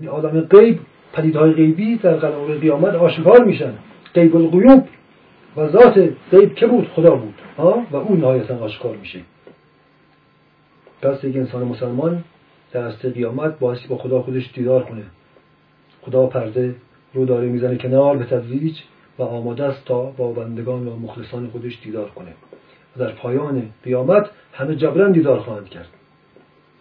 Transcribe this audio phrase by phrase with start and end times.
[0.00, 0.80] یعنی عالم غیب
[1.12, 3.72] پدیدهای غیبی در قلم قیامت آشکار میشن.
[4.14, 4.88] غیب الغیوب.
[5.56, 7.34] و ذات غیب که بود؟ خدا بود.
[7.58, 9.20] ها؟ و اون نهایتا آشکار میشه.
[11.02, 12.24] پس یک انسان مسلمان
[12.72, 15.02] در اصل قیامت باعثی با خدا خودش دیدار کنه.
[16.02, 16.74] خدا پرده
[17.14, 18.78] رو داره می‌زنه کنار به تدریج
[19.18, 22.32] و آماده است تا با بندگان و مخلصان خودش دیدار کنه.
[22.96, 25.88] و در پایان قیامت همه جبران دیدار خواهند کرد.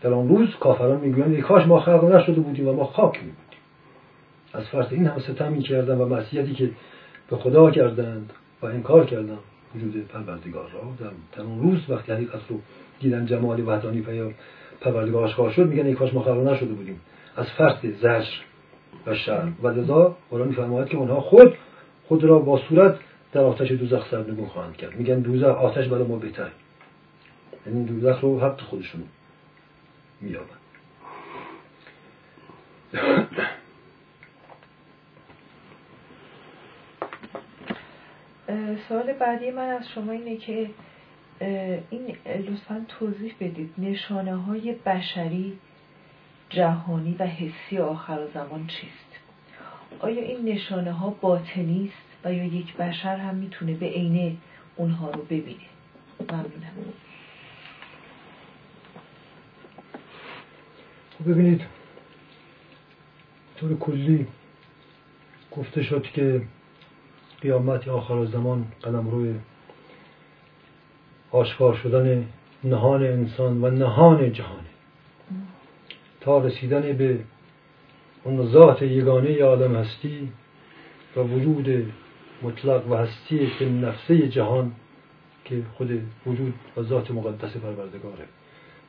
[0.01, 3.59] در آن روز کافران می‌گویند کاش ما خلق نشده بودیم و ما خاک می بودیم.
[4.53, 6.69] از فرض این همه ستمی کردن و معصیتی که
[7.29, 9.39] به خدا کردند و انکار کردند.
[9.75, 12.59] وجود پروردگار را در, اون روز وقتی حقیقت رو
[12.99, 14.33] دیدن جمال وحدانی پیام
[14.81, 17.01] پروردگار آشکار شد میگن ای کاش ما خلق نشده بودیم.
[17.35, 18.33] از فرض زجر
[19.05, 21.53] و شر و لذا قرآن میفرماید که اونها خود
[22.07, 22.97] خود را با صورت
[23.31, 24.95] در آتش دوزخ سرنگون خواهند کرد.
[24.95, 26.49] میگن دوزخ آتش برای ما بهتر
[27.67, 29.03] یعنی دوزخ رو حق خودشون
[30.25, 30.59] مییابند
[38.89, 40.69] سوال بعدی من از شما اینه که
[41.89, 45.59] این لطفا توضیح بدید نشانه های بشری
[46.49, 49.19] جهانی و حسی آخر زمان چیست؟
[49.99, 54.37] آیا این نشانه ها باطنی است و یا یک بشر هم می‌تونه به عینه
[54.75, 55.65] اونها رو ببینه؟
[56.19, 57.05] ممنونم خب
[61.23, 61.61] ببینید
[63.59, 64.27] طور کلی
[65.51, 66.41] گفته شد که
[67.41, 69.33] قیامت آخر زمان قدم روی
[71.31, 72.27] آشکار شدن
[72.63, 74.69] نهان انسان و نهان جهانه
[76.21, 77.19] تا رسیدن به
[78.23, 80.29] اون ذات یگانه آدم هستی
[81.15, 81.93] و وجود
[82.41, 84.71] مطلق و هستی که نفسه جهان
[85.45, 88.25] که خود وجود و ذات مقدس پروردگاره.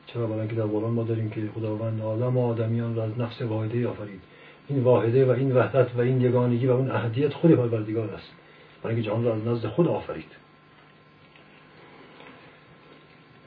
[0.07, 3.41] چرا برای که در قرآن ما داریم که خداوند آدم و آدمیان را از نفس
[3.41, 4.21] واحده آفرید.
[4.67, 8.31] این واحده و این وحدت و این یگانگی و اون اهدیت خود پروردگار است.
[8.83, 10.31] برای اینکه جهان را از نزد خود آفرید.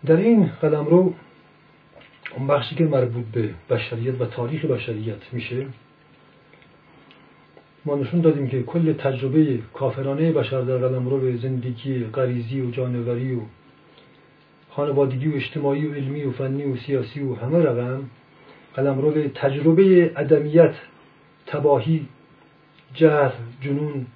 [0.07, 1.15] در این قلم رو
[2.37, 5.67] اون بخشی که مربوط به بشریت و تاریخ بشریت میشه
[7.85, 12.71] ما نشون دادیم که کل تجربه کافرانه بشر در قلم رو به زندگی غریزی و
[12.71, 13.41] جانوری و
[14.71, 18.05] خانوادگی و اجتماعی و علمی و فنی و سیاسی و همه رقم
[18.75, 20.75] قلم رو به تجربه ادمیت
[21.47, 22.07] تباهی
[22.95, 23.33] جهر
[23.63, 24.07] جنون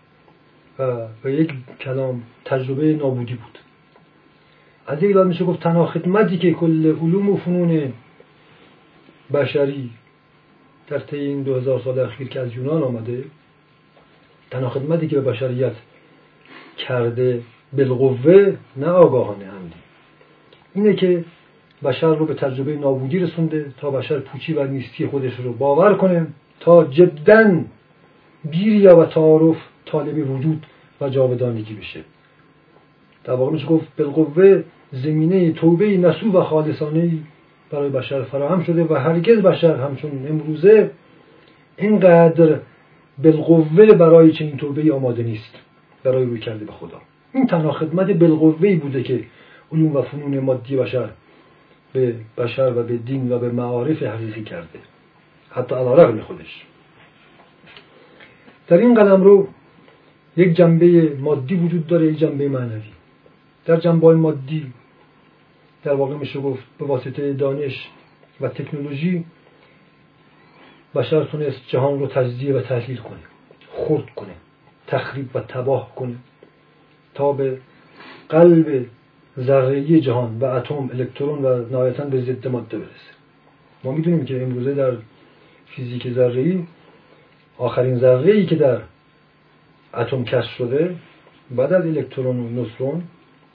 [0.78, 3.59] و به یک کلام تجربه نابودی بود.
[4.87, 7.93] از یک میشه گفت تنها خدمتی که کل علوم و فنون
[9.32, 9.91] بشری
[10.88, 13.25] در طی این دو هزار سال اخیر که از یونان آمده
[14.50, 15.72] تنها خدمتی که به بشریت
[16.78, 19.53] کرده بالقوه نه آگاهانه
[20.74, 21.24] اینه که
[21.84, 26.26] بشر رو به تجربه نابودی رسونده تا بشر پوچی و نیستی خودش رو باور کنه
[26.60, 27.60] تا جدا
[28.50, 30.66] بیریا و تعارف طالب وجود
[31.00, 32.00] و جاودانگی بشه.
[33.24, 37.12] در واقع میشه گفت بالقوه زمینه توبه نسو و خالصانه
[37.70, 40.90] برای بشر فراهم شده و هرگز بشر همچون امروزه
[41.76, 42.58] اینقدر
[43.22, 45.54] بالقوه برای چنین توبه آماده نیست.
[46.04, 47.00] برای روی کرده به خدا.
[47.34, 49.24] این تنها خدمت بالقوه بوده که
[49.72, 51.10] علوم و فنون مادی بشر
[51.92, 54.78] به بشر و به دین و به معارف حقیقی کرده.
[55.50, 56.64] حتی علا خودش.
[58.69, 59.48] در این قدم رو
[60.36, 62.92] یک جنبه مادی وجود داره یک جنبه معنوی.
[63.64, 64.72] در جنبه مادی
[65.82, 67.88] در واقع میشه گفت به واسطه دانش
[68.41, 69.25] و تکنولوژی
[70.94, 73.20] بشر تونست جهان رو تجزیه و تحلیل کنه
[73.72, 74.34] خرد کنه
[74.86, 76.16] تخریب و تباه کنه
[77.14, 77.58] تا به
[78.28, 78.87] قلب
[79.40, 83.14] ذره‌ای جهان و اتم الکترون و نهایتا به ضد ماده برسه.
[83.84, 84.92] ما می‌دونیم که امروزه در
[85.66, 86.58] فیزیک ذره‌ای
[87.58, 88.78] آخرین ذره‌ای که در
[89.94, 90.94] اتم کشف شده
[91.50, 93.02] بعد از الکترون و نوترون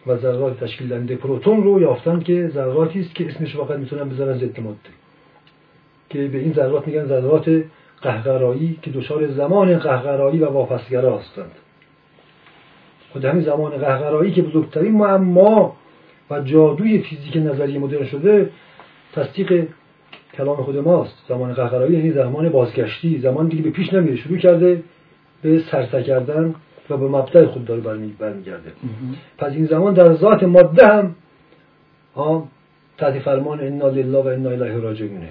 [0.07, 4.37] و ذرات تشکیل دهنده پروتون رو یافتن که ذراتی است که اسمش فقط می‌تونن بذارن
[4.37, 4.77] ضد ماده.
[6.09, 7.63] که به این ذرات میگن ذرات
[8.01, 11.51] قهقرایی که دچار زمان قهقرایی و واپسگرا هستند.
[13.13, 15.75] خود همین زمان قهقرایی که بزرگترین معما
[16.29, 18.50] و جادوی فیزیک نظری مدرن شده
[19.13, 19.67] تصدیق
[20.33, 21.25] کلام خود ماست.
[21.27, 24.83] زمان قهقرایی یعنی زمان بازگشتی زمان دیگه به پیش نمیره شروع کرده
[25.41, 26.56] به سرسه کردن
[26.89, 27.81] و به مبدع خود داره
[28.19, 28.71] برمیگرده.
[29.38, 31.15] پس این زمان در ذات ماده هم
[32.97, 35.29] تحت فرمان انا لله و انا الیه راجعونه.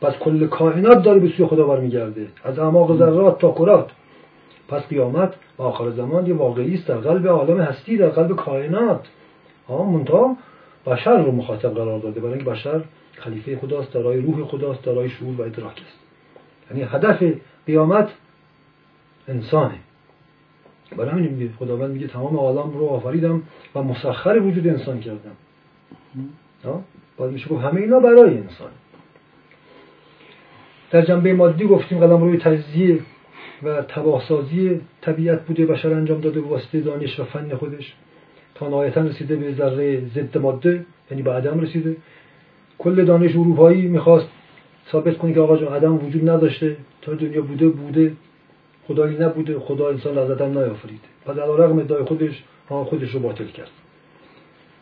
[0.00, 2.26] پس کل کائنات داره به سوی خدا برمیگرده.
[2.44, 3.90] از اعماق ذرات تا کرات.
[4.68, 9.06] پس قیامت و آخر زمان یه واقعی است در قلب عالم هستی در قلب کائنات.
[9.68, 10.36] ها منتها
[10.86, 12.80] بشر رو مخاطب قرار داده برای اینکه بشر
[13.12, 15.98] خلیفه خداست دارای روح خداست دارای شعور و ادراک است.
[16.70, 17.22] یعنی هدف
[17.66, 18.08] قیامت
[19.28, 19.78] انسانه.
[20.96, 23.42] برای همین میگه خداوند میگه تمام عالم رو آفریدم
[23.74, 25.36] و مسخر وجود انسان کردم.
[27.16, 28.70] باید میشه گفت همه اینا برای انسان.
[30.90, 32.98] در جنبه مادی گفتیم قلم روی تجزیه.
[33.62, 37.94] و تباهسازی طبیعت بوده بشر انجام داده به واسطه دانش و فن خودش.
[38.54, 41.96] تا نهایتا رسیده به ذره ضد ماده یعنی به عدم رسیده.
[42.78, 44.28] کل دانش اروپایی می‌خواست
[44.92, 46.76] ثابت کنه که آقا جان عدم وجود نداشته.
[47.02, 48.12] تا دنیا بوده بوده.
[48.88, 49.58] خدایی نبوده.
[49.58, 53.70] خدا انسان از عدم نیافریده و در رغم ادعای خودش خودش رو باطل کرد.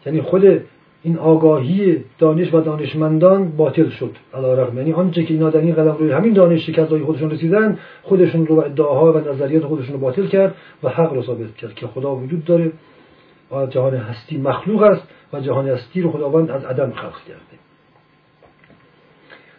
[0.06, 0.60] یعنی خود
[1.04, 4.10] این آگاهی دانش و دانشمندان باطل شد.
[4.34, 4.78] علا رغم.
[4.78, 8.58] یعنی آنچه که اینا در این قدم روی همین دانش که خودشون رسیدن خودشون رو
[8.58, 12.44] ادعاها و نظریات خودشون رو باطل کرد و حق رو ثابت کرد که خدا وجود
[12.44, 12.72] داره
[13.52, 15.02] و جهان هستی مخلوق است
[15.32, 17.58] و جهان هستی رو خداوند از عدم خلق کرده.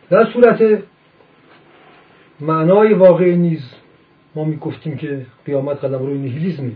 [0.10, 0.84] در صورت
[2.40, 3.74] معنای واقعی نیز
[4.36, 6.72] ما می گفتیم که قیامت قدم روی نیهیلیزمه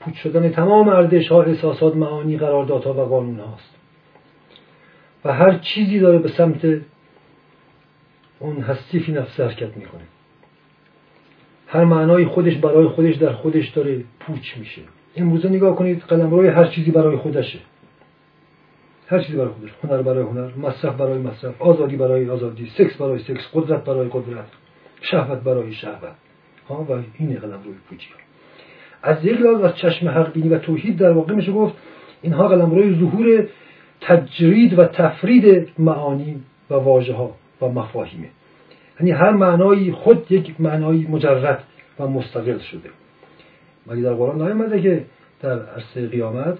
[0.00, 3.81] پوچ شدن تمام ارزش ها احساسات معانی قراردادها و قانون هاست
[5.24, 6.80] و هر چیزی داره به سمت
[8.38, 10.02] اون هستی فی نفس حرکت می‌کنه.
[11.66, 14.82] هر معنای خودش برای خودش در خودش داره پوچ میشه.
[15.16, 17.58] امروزه نگاه کنید قلم روی هر چیزی برای خودشه.
[19.06, 19.70] هر چیزی برای خودش.
[19.84, 24.46] هنر برای هنر مصرف برای مصرف آزادی برای آزادی سکس برای سکس قدرت برای قدرت
[25.00, 26.14] شهوت برای شهوت.
[26.68, 28.08] ها و این قلم روی پوچی.
[29.02, 31.74] از یک لحاظ از چشم حق بینی و توحید در واقع میشه گفت
[32.22, 33.48] اینها قلم روی ظهور
[34.06, 36.40] تجرید و تفرید معانی
[36.70, 37.30] و واژه ها
[37.62, 38.28] و مفاهیمه.
[39.00, 41.64] یعنی هر معنایی خود یک معنایی مجرد
[42.00, 42.90] و مستقل شده.
[43.86, 45.04] مگه در قرآن نیامده که
[45.42, 46.58] در عرصه قیامت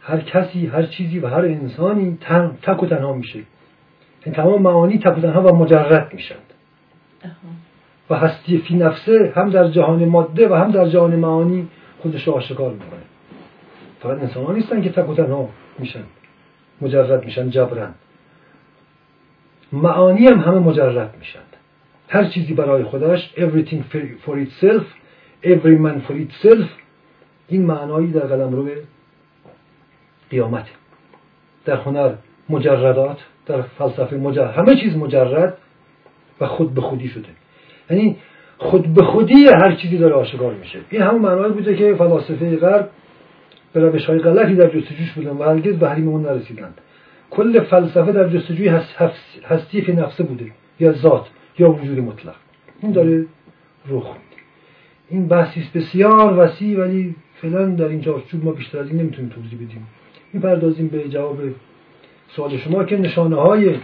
[0.00, 2.18] هر کسی هر چیزی و هر انسانی
[2.62, 3.38] تک و تنها میشه.
[3.38, 3.44] این
[4.26, 6.52] یعنی تمام معانی تک و تنها و مجرد میشند.
[8.10, 11.68] و هستی فی نفسه هم در جهان ماده و هم در جهان معانی
[11.98, 13.02] خودش رو آشکار می‌کنه.
[14.00, 15.48] فقط انسان نیستن که تک و تنها
[15.78, 16.04] میشن.
[16.80, 17.94] مجرد میشن جبرن
[19.72, 21.40] معانی هم همه مجرد میشن.
[22.08, 23.96] هر چیزی برای خودش everything
[24.26, 24.84] for itself
[25.44, 26.66] every man for itself
[27.48, 28.72] این معنایی در قلم روی
[30.30, 30.66] قیامت.
[31.64, 32.14] در هنر
[32.48, 35.58] مجردات در فلسفه مجرد همه چیز مجرد
[36.40, 37.28] و خود به خودی شده.
[37.90, 38.16] یعنی
[38.58, 40.78] خود به خودی هر چیزی داره آشکار میشه.
[40.90, 42.90] این همون معنایی بوده که فلاسفه غرب
[43.76, 46.80] به روش های غلطی در جستجوش بودن و هرگز به حریم اون نرسیدند
[47.30, 48.68] کل فلسفه در جستجوی
[49.44, 50.44] هستی فی نفسه بوده
[50.80, 51.26] یا ذات
[51.58, 52.34] یا وجود مطلق.
[52.82, 53.26] این داره
[53.88, 54.16] رخ
[55.08, 59.54] این بحثی بسیار وسیع ولی فعلا در این چارچوب ما بیشتر از این نمی‌تونیم توضیح
[59.54, 59.86] بدیم.
[60.32, 61.38] می‌پردازیم به جواب
[62.28, 63.74] سوال شما که نشانه های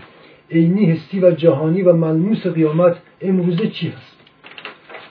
[0.50, 4.16] عینی حسی و جهانی و ملموس قیامت امروزه چی هست؟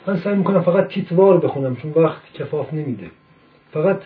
[0.07, 3.07] من سعی می‌کنم فقط تیتوار بخونم چون وقت کفاف نمیده.
[3.71, 4.01] فقط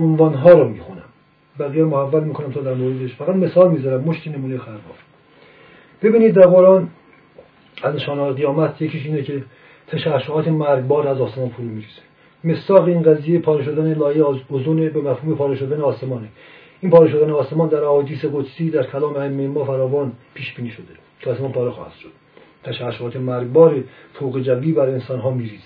[0.00, 1.02] عنوان ها رو می‌خونم.
[1.58, 3.14] بقیه محول می‌کنم تا در موردش.
[3.14, 4.00] فقط مثال می‌ذارم.
[4.00, 4.98] مشتی نمونه خربار
[6.02, 6.88] ببینید در قرآن
[7.82, 9.42] از نشانه قیامت یکیش اینه که
[9.86, 12.00] تشعشعات مرگبار از آسمان فرو میریزه.
[12.44, 16.28] مستاق این قضیه پاره شدن لایه اوزون به مفهوم پاره شدن آسمانه.
[16.80, 20.84] این پاره شدن آسمان در احادیث قدسی در کلام ائمه ما فراوان پیش بینی شده.
[21.20, 22.10] که آسمان پاره خواهد شد.
[22.64, 25.62] تشعشعات مرگبار فوق جوی بر انسان ها میریزه.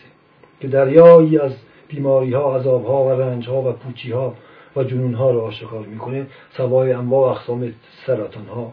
[0.61, 1.53] که دریایی از
[1.89, 4.35] بیماری ها عذاب ها و رنج ها و پوچی ها
[4.77, 6.27] و جنون ها رو آشکار می‌کنه.
[6.57, 7.73] سوای انواع اقسام
[8.07, 8.73] سرطان ها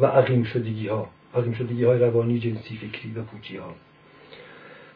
[0.00, 3.74] و عقیم شدگی ها عقیم شدگی های روانی جنسی فکری و پوچی ها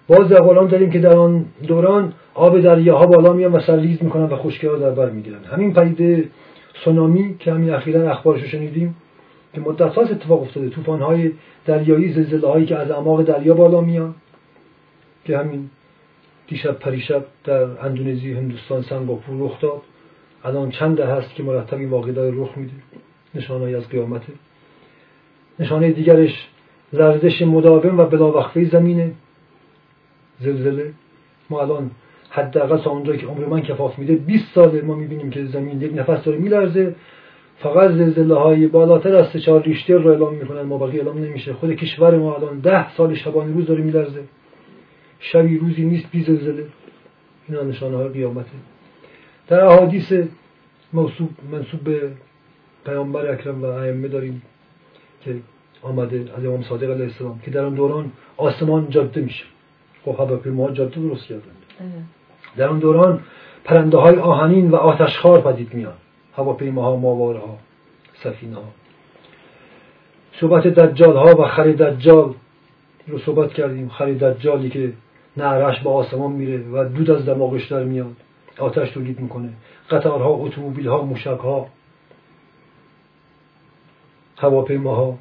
[0.08, 4.24] باز در قرآن داریم که در آن دوران آب دریاها بالا میان و سرریز می‌کنن
[4.24, 5.44] و خشکی ها در بر می‌گیرن.
[5.44, 6.28] همین پدیده
[6.84, 8.96] سونامی که همین اخیرا اخبارش شنیدیم
[9.54, 10.68] که مدت اتفاق افتاده.
[10.68, 11.32] طوفان های
[11.66, 14.14] دریایی زلزله هایی که از اعماق دریا بالا میان
[15.24, 15.70] که همین
[16.50, 19.82] دیشب پریشب در اندونزی هندوستان سنگاپور رخ داد.
[20.44, 22.72] الان چند هست که مرتب این واقع رخ میده.
[23.34, 24.32] نشانه از قیامته
[25.58, 26.48] نشانه دیگرش
[26.92, 29.12] لرزش مداوم و بلاوقفه زمینه.
[30.40, 30.92] زلزله.
[31.50, 31.90] ما الان
[32.30, 36.24] حداقل تا که عمر من کفاف میده 20 ساله ما می‌بینیم که زمین یک نفس
[36.24, 36.94] داره میلرزه.
[37.58, 40.62] فقط زلزله های بالاتر از چهار ریشتر رو اعلام می‌کنن.
[40.62, 41.52] ما بقیه اعلام نمیشه.
[41.52, 44.22] خود کشور ما الان ده سال شبانه روز داره میلرزه.
[45.20, 46.66] شبی روزی نیست بی زلزله.
[47.48, 48.50] اینا نشانه های قیامته.
[49.48, 50.12] در احادیث
[50.92, 52.10] موصوب منصوب به
[52.84, 54.42] پیامبر اکرم و ائمه داریم
[55.24, 55.36] که
[55.82, 59.44] آمده از امام صادق علیه السلام که در آن دوران آسمان جاده میشه.
[60.04, 61.42] خب هواپیما جاده درست کردن.
[62.56, 63.20] در اون دوران
[63.64, 65.96] پرنده های آهنین و آتشخار پدید میان.
[66.36, 67.58] هواپیماها ماواره ها
[68.22, 68.64] سفینه ها
[70.40, 72.34] صحبت دجال ها و خر دجال
[73.06, 73.88] رو صحبت کردیم.
[73.88, 74.92] خرید دجالی که
[75.40, 78.16] نعرش به آسمان میره و دود از دماغش در میاد.
[78.58, 79.48] آتش تولید می‌کنه.
[79.90, 81.68] قطارها اتومبیل ها موشک ها
[84.36, 85.18] هواپیماها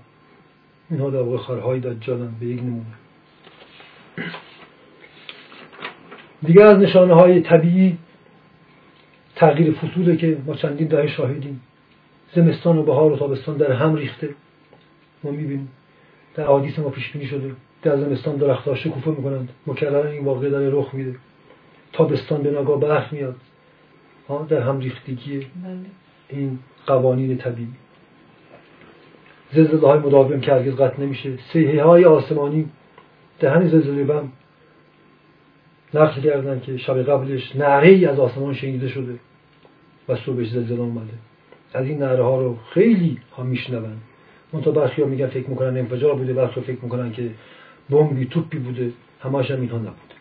[0.89, 2.85] اینها در واقع خرهای دجالن به یک نمونه.
[6.45, 7.97] دیگر از نشانه های طبیعی
[9.35, 11.61] تغییر فصوله که ما چندین دهه شاهدیم.
[12.35, 14.29] زمستان و بهار و تابستان در هم ریخته.
[15.23, 15.69] ما می‌بینیم.
[16.35, 17.51] در حادیث ما پیش بینی شده.
[17.81, 19.49] در زمستان درختها شکوفه می‌کنند.
[19.67, 21.15] مکررا این واقع داره رخ میده.
[21.93, 23.35] تابستان به ناگاه برف میاد.
[24.29, 25.79] ها در هم ریختگی بله.
[26.29, 27.67] این قوانین طبیعی.
[29.51, 31.37] زلزله های مداوم که هرگز قطع نمیشه.
[31.53, 32.69] سیحه های آسمانی
[33.39, 34.31] در همین زلزله بم
[35.93, 39.19] نقل کردن که شب قبلش نعره ای از آسمان شنیده شده
[40.09, 41.13] و صبحش زلزله اومده.
[41.73, 43.97] از این نعره ها رو خیلی ها میشنون.
[44.53, 47.29] منتها برخی ها میگن فکر می‌کنن انفجار بوده برخی فکر می‌کنن که
[47.89, 48.91] بمبی توپی بوده
[49.21, 50.15] هماش هم اینها نبوده.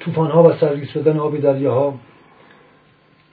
[0.00, 1.98] طوفان ها و سرریز شدن آب دریاها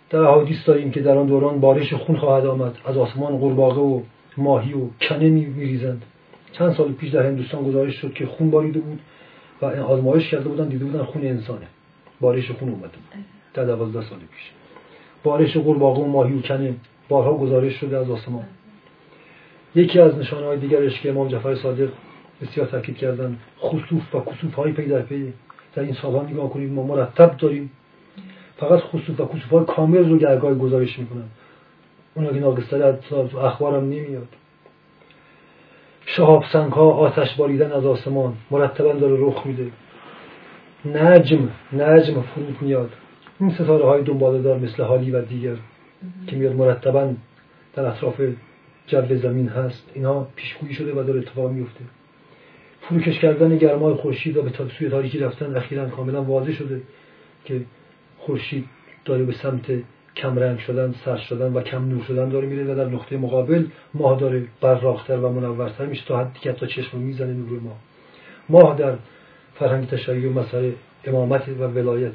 [0.09, 4.01] در حادیث داریم که در آن دوران بارش خون خواهد آمد از آسمان قورباغه و
[4.37, 6.05] ماهی و کنه میریزند.
[6.51, 8.99] چند سال پیش در هندوستان گزارش شد که خون باریده بود
[9.61, 11.67] و آزمایش کرده بودن دیده بودن خون انسانه.
[12.21, 13.25] بارش خون اومده بود.
[13.53, 14.51] در دوازده سال پیش.
[15.23, 16.73] بارش قورباغه و ماهی و کنه
[17.09, 18.45] بارها گزارش شده از آسمان.
[19.75, 21.89] یکی از نشانه های دیگرش که امام جعفر صادق
[22.41, 23.37] بسیار تاکید کردن.
[23.59, 25.33] خصوف و کسوف های پی در پی
[25.75, 27.71] در این سالها نگاه کنید ما مرتب داریم.
[28.57, 31.27] فقط خصوص و کسوف های کامل رو گرگاه گزارش می‌کنن.
[32.15, 34.27] اونا که ناقصتر تو اخبارم نمیاد.
[36.05, 38.33] شهاب سنگ ها آتش باریدن از آسمان.
[38.51, 39.71] مرتبا داره رخ میده.
[40.85, 42.89] نجم نجم فرود میاد.
[43.39, 45.55] این ستاره های دنباله دار مثل حالی و دیگر
[46.27, 47.13] که میاد مرتبا
[47.73, 48.21] در اطراف
[48.87, 49.91] جو زمین هست.
[49.93, 51.98] اینا پیشگویی شده و داره اتفاق میفته
[52.89, 56.81] فروکش کردن گرمای خورشید و به سوی تاریکی رفتن اخیرا کاملا واضح شده
[57.45, 57.61] که
[58.17, 58.65] خورشید
[59.05, 59.65] داره به سمت
[60.15, 63.65] کم رنگ شدن سرد شدن و کم نور شدن داره میره و در نقطه مقابل
[63.93, 67.77] ماه داره براختر و منورتر میشه تا حدی که تا چشم می‌زنه نور ماه
[68.49, 68.95] ماه در
[69.55, 70.73] فرهنگ تشیع و مسئله
[71.05, 72.13] امامت و ولایت.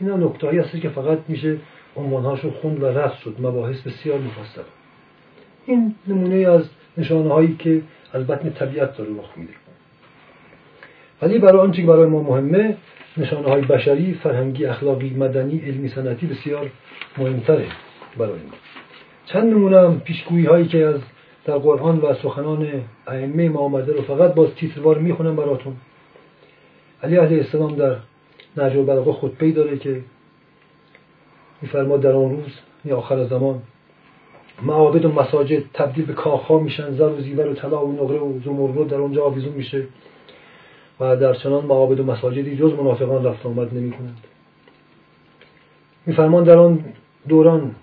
[0.00, 1.56] اینا نکته هایی که فقط میشه
[1.96, 3.36] عنوانهاشو خوند و رد شد.
[3.38, 4.62] مباحث بسیار مفصل.
[5.66, 6.62] این نمونه از
[6.98, 7.82] نشانه هایی که
[8.12, 9.52] از بطن طبیعت داره رخ میده.
[11.22, 12.76] ولی برای آنچه که برای ما مهمه
[13.16, 16.70] نشانه های بشری فرهنگی اخلاقی مدنی علمی سنتی بسیار
[17.18, 17.66] مهمتره
[18.18, 18.54] برای ما.
[19.26, 21.00] چند نمونه هم پیشگویی هایی که از
[21.44, 22.68] در قرآن و سخنان
[23.06, 25.76] ائمه ما آمده رو فقط باز تیتروار می‌خونم براتون.
[27.02, 27.96] علی علیه السلام در
[28.56, 30.00] نجم البلاغه خطبه داره که
[31.62, 32.52] میفرماد در آن روز
[32.84, 33.62] یا آخر زمان
[34.62, 38.40] معابد و مساجد تبدیل به کاخها میشن زر و زیور و طلا و نقره و
[38.44, 39.86] زمرد در اونجا آویزون میشه.
[41.00, 44.18] و در چنان معابد و مساجدی جز منافقان رفت آمد نمی کنند.
[46.06, 46.84] میفرمان در آن
[47.28, 47.74] دوران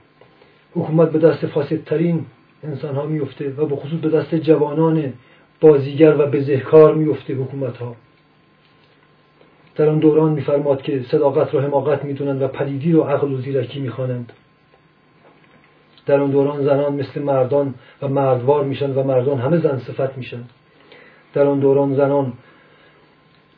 [0.76, 2.26] حکومت به دست فاسدترین
[2.64, 5.14] انسان ها میفته و به خصوص به دست جوانان
[5.62, 7.96] بازیگر و بزهکار میفته حکومت ها
[9.76, 13.80] در آن دوران میفرماد که صداقت را حماقت می‌دونند و پلیدی رو عقل و زیرکی
[13.80, 14.34] می‌خوانند.
[16.06, 20.44] در آن دوران زنان مثل مردان و مردوار میشن و مردان همه زن صفت میشن.
[21.34, 22.34] در آن دوران زنان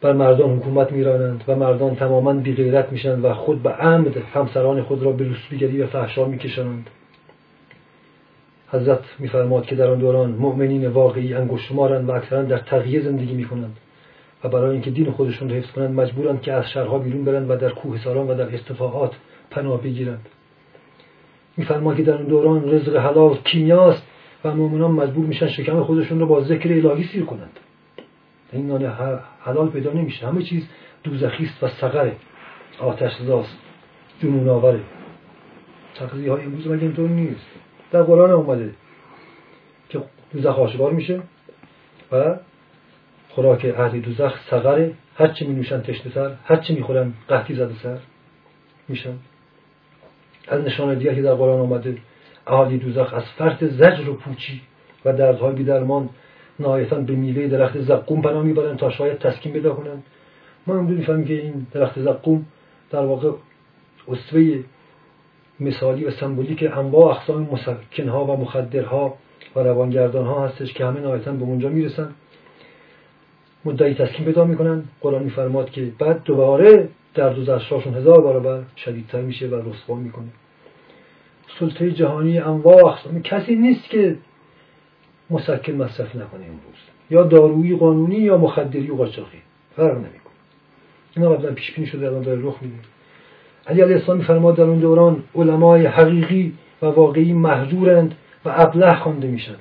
[0.05, 5.03] بر مردان حکومت میرانند و مردان تماما بیغیرت میشن و خود به عمد همسران خود
[5.03, 6.89] را به رسولیگری و فحشا میکشانند.
[8.67, 13.77] حضرت میفرماد که در آن دوران مؤمنین واقعی انگشت و اکثرا در تغییر زندگی می‌کنند
[14.43, 17.55] و برای اینکه دین خودشون را حفظ کنند مجبورند که از شهرها بیرون برند و
[17.55, 19.11] در کوهساران و در ارتفاعات
[19.51, 20.25] پناه بگیرند.
[21.57, 24.03] میفرماد که در اون دوران رزق حلال کیمیاست
[24.43, 27.59] و مؤمنان مجبور میشن شکم خودشون رو با ذکر الهی سیر کنند.
[28.51, 28.85] این نان
[29.39, 30.27] حلال پیدا نمیشه.
[30.27, 30.67] همه چیز
[31.03, 32.15] دوزخیست و سقره
[32.79, 33.57] آتش زاست
[34.21, 34.79] جنون آوره.
[35.95, 37.45] تقضیه های امروز مگه اینطور نیست؟
[37.91, 38.73] در قرآن اومده
[39.89, 41.21] که دوزخ آشکار میشه
[42.11, 42.35] و
[43.29, 47.97] خوراک اهل دوزخ سقره هرچی می نوشن تشنه سر هرچی می‌خورن قحطی زده سر
[48.87, 49.13] میشن.
[50.47, 51.97] از نشان دیگه که در قرآن آمده
[52.47, 54.61] اهالی دوزخ از فرط زجر و پوچی
[55.05, 56.09] و دردهای بیدرمان
[56.59, 60.03] نهایتا به میوه درخت زقوم پناه می‌برند تا شاید تسکین پیدا کنند
[60.67, 62.45] ما هم می‌فهمیم که این درخت زقوم
[62.91, 63.31] در واقع
[64.07, 64.63] اصوه
[65.59, 69.17] مثالی و سمبولیک انواع اقسام مسکنها و مخدرها
[69.55, 72.09] و روانگردانها هستش که همه نهایتا به اونجا می‌رسن.
[73.65, 74.83] مدعی تسکین پیدا می‌کنن.
[75.01, 80.27] قرآن میفرماد که بعد دوباره در دوزخشاشون هزار برابر شدیدتر میشه و رسوا می‌کنه.
[81.59, 84.17] سلطه جهانی انواع اقسام کسی نیست که
[85.29, 86.79] مسکن مصرف نکنه امروز
[87.09, 89.41] یا دارویی قانونی یا مخدری و قاچاقی.
[89.75, 90.33] فرق نمی‌کنه.
[91.15, 92.75] اینا قبلا پیش بینی شده الان داره رخ میده.
[93.67, 98.15] علی علیه السلام میفرماد در اون دوران علمای حقیقی و واقعی محضورند
[98.45, 99.59] و ابله خوانده میشند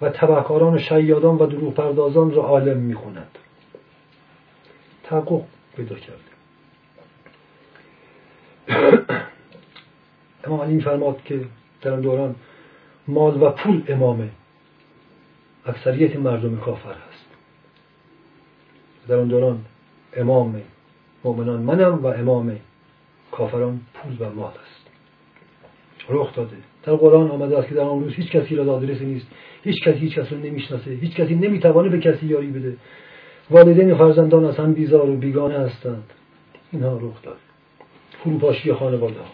[0.00, 3.38] و تبهکاران و شیادان و دروغ پردازان را عالم می‌خونند.
[5.04, 5.42] تحقق
[5.76, 6.32] پیدا کرده.
[10.44, 11.40] امام علی میفرماد که
[11.82, 12.34] در اون دوران
[13.08, 14.28] مال و پول امامه.
[15.66, 17.26] اکثریت مردم کافر هست.
[19.08, 19.58] در اون دوران
[20.16, 20.62] امام
[21.24, 22.56] مؤمنان منم و امام
[23.32, 24.86] کافران پول و مال است.
[26.08, 26.56] رخ داده.
[26.82, 29.26] در قرآن آمده است که در آن روز هیچ کسی را آدرس نیست.
[29.62, 30.90] هیچ کسی هیچ کسی نمی‌شناسه.
[30.90, 32.76] هیچ کسی نمی‌توانه به کسی یاری بده.
[33.50, 36.10] والدین و فرزندان از هم بیزار و بیگانه هستند.
[36.72, 37.38] اینها رخ داده.
[38.24, 39.26] فروپاشی خانواده ها.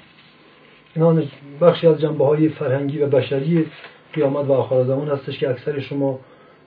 [0.94, 1.22] اینها
[1.60, 3.66] بخشی از جنبه های فرهنگی و بشری
[4.12, 6.20] قیامت و آخر زمان هستش که اکثر شما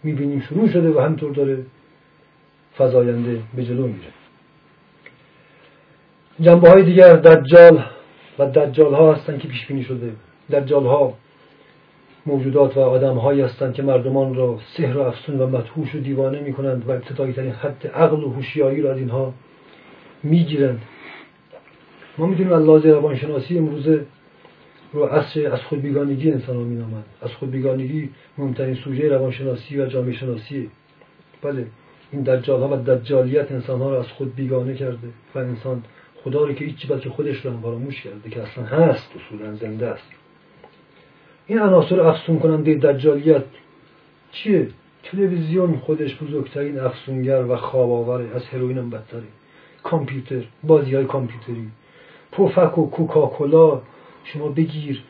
[0.04, 1.66] می‌بینیم شروع شده و همطور داره
[2.78, 4.08] فضاینده به جلو میره.
[6.42, 7.84] جنبه های دیگر دجال
[8.40, 10.12] و دجال ها هستند که پیش بینی شده.
[10.52, 11.14] دجال ها
[12.26, 16.40] موجودات و آدم هایی هستند که مردمان را سحر و افسون و مدهوش و دیوانه
[16.40, 19.34] می کنند و ابتدایی ترین حد عقل و هوشیاری را از اینها
[20.24, 20.82] می‌گیرند.
[22.18, 24.06] ما می‌دونیم از لحاظ روانشناسی امروزه
[24.94, 26.84] رو عصر از خود بیگانگی انسان ها می
[27.22, 30.70] از خود بیگانگی مهمترین سوژه روانشناسی و جامعه شناسی
[31.42, 31.68] بله
[32.12, 35.84] این دجال ها و دجالیت انسان ها رو از خود بیگانه کرده و انسان
[36.24, 39.88] خدا رو که هیچی بلکه خودش رو هم فراموش کرده که اصلا هست اصولا زنده
[39.88, 40.12] است.
[41.48, 43.44] این عناصر افسون کننده دجالیت
[44.32, 44.68] چیه؟
[45.04, 49.24] تلویزیون خودش بزرگترین افسونگر و خواب آوره از هروئین هم بدتره
[49.84, 51.68] کامپیوتر بازی های کامپیوتری.
[52.32, 53.82] پفک و کوکاکولا
[54.24, 55.04] شما بگیر.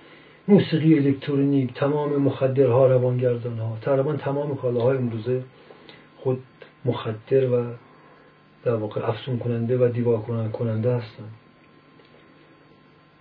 [0.47, 5.43] موسیقی الکترونیک تمام مخدرها روانگردان ها تقریبا تمام کالاهای امروزه
[6.17, 6.39] خود
[6.85, 7.65] مخدر و
[8.63, 10.21] در واقع افسون کننده و دیوار
[10.51, 11.23] کننده هستن.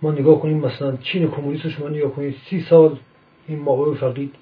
[0.01, 2.35] ما نگاه کنیم مثلا چین کمونیست شما نگاه کنید.
[2.49, 2.99] سی سال
[3.47, 4.35] این موقع فقید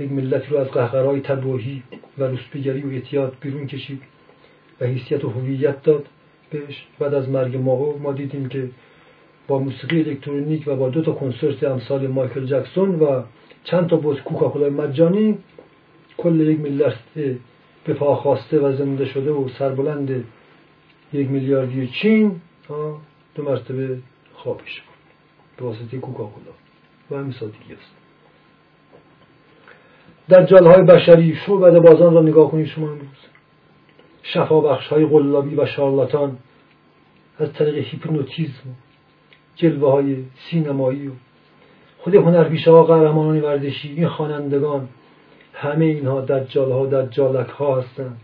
[0.00, 1.82] یک ملتی رو از قهقرهای تباهی
[2.18, 4.02] و رسبیگری و اعتیاد بیرون کشید
[4.80, 6.06] و حیثیت و هویت داد
[6.50, 6.86] بهش.
[6.98, 8.68] بعد از مرگ موقع ما دیدیم که
[9.48, 13.22] با موسیقی الکترونیک و با دو تا کنسرت امثال مایکل جکسون و
[13.64, 15.38] چند تا بوز کوکاکولای مجانی
[16.16, 16.98] کل یک ملت
[17.84, 20.24] به پا خواسته و زنده شده و سربلند
[21.12, 22.40] یک میلیاردی چین.
[23.34, 23.98] دو مرتبه
[24.34, 24.96] خوابش بود.
[25.56, 26.52] به واسطه کوکاکولا.
[27.10, 27.92] و همین سادگی است.
[30.28, 33.08] در جلهای بشری بعد بازان را نگاه کنید شما امروز.
[34.22, 36.38] شفا بخش های غلابی و شارلاتان
[37.38, 38.76] از طریق هیپنوتیزم
[39.56, 40.16] جلوه های
[40.50, 41.10] سینمایی و
[41.98, 44.88] خود هنرپیشه ها قهرمانان ورزشی این خوانندگان
[45.52, 48.16] همه اینها دجال ها دجالک ها هستند.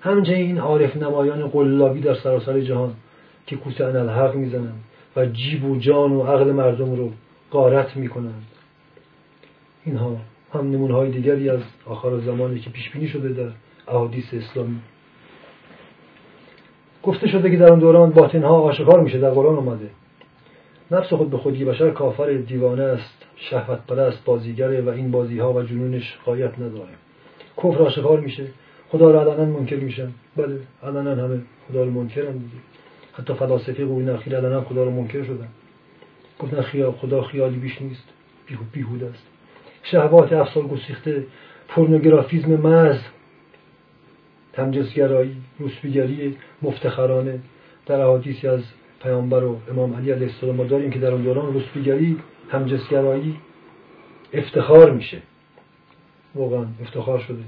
[0.00, 2.94] همچنین این عارف نمایان قلابی در سراسر جهان
[3.46, 4.80] که کوسه الحق می‌زنند
[5.16, 7.10] و جیب و جان و عقل مردم رو
[7.50, 8.44] قارت می‌کنند.
[9.84, 10.16] اینها
[10.54, 13.50] هم نمونه های دیگری از آخر زمانی که پیش بینی شده در
[13.88, 14.78] احادیث اسلامی.
[17.02, 19.90] گفته شده که در اون دوران باطن ها آشکار میشه در قرآن آمده
[20.92, 25.52] نفس خود به خودی بشر کافر دیوانه است شهوت پرست بازیگره و این بازی ها
[25.52, 26.94] و جنونش قایت نداره
[27.56, 28.46] کفر آشکار میشه.
[28.88, 30.08] خدا را علنا منکر میشن.
[30.36, 32.56] بله علنا همه خدا رو منکرن دیگه.
[33.12, 35.48] حتی فلاسفه قرون اخیر علنا خدا رو منکر شدن.
[36.38, 38.04] گفتن خیال خدا خیالی بیش نیست.
[38.72, 39.26] بیهود است.
[39.82, 41.24] شهوات افسار گسیخته.
[41.68, 43.00] پورنوگرافیزم محض.
[44.52, 47.38] تمجزگرایی روسبیگری مفتخرانه.
[47.86, 48.62] در احادیثی از
[49.02, 52.16] پیامبر و امام علی علیه السلام ما داریم که در اون دوران روسبیگری
[52.50, 53.36] همجنسگرایی
[54.32, 55.22] افتخار میشه.
[56.34, 57.42] واقعا افتخار شده.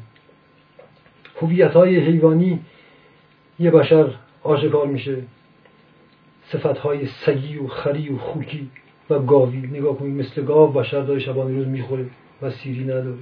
[1.40, 2.61] هویت های حیوانی
[3.59, 5.17] یه بشر آشکار میشه.
[6.53, 8.71] صفت های سگی و خری و خوکی
[9.11, 9.59] و گاوی.
[9.59, 12.07] نگاه کنید مثل گاو بشر داره شبانه روز می‌خوره
[12.43, 13.14] و سیری نداره.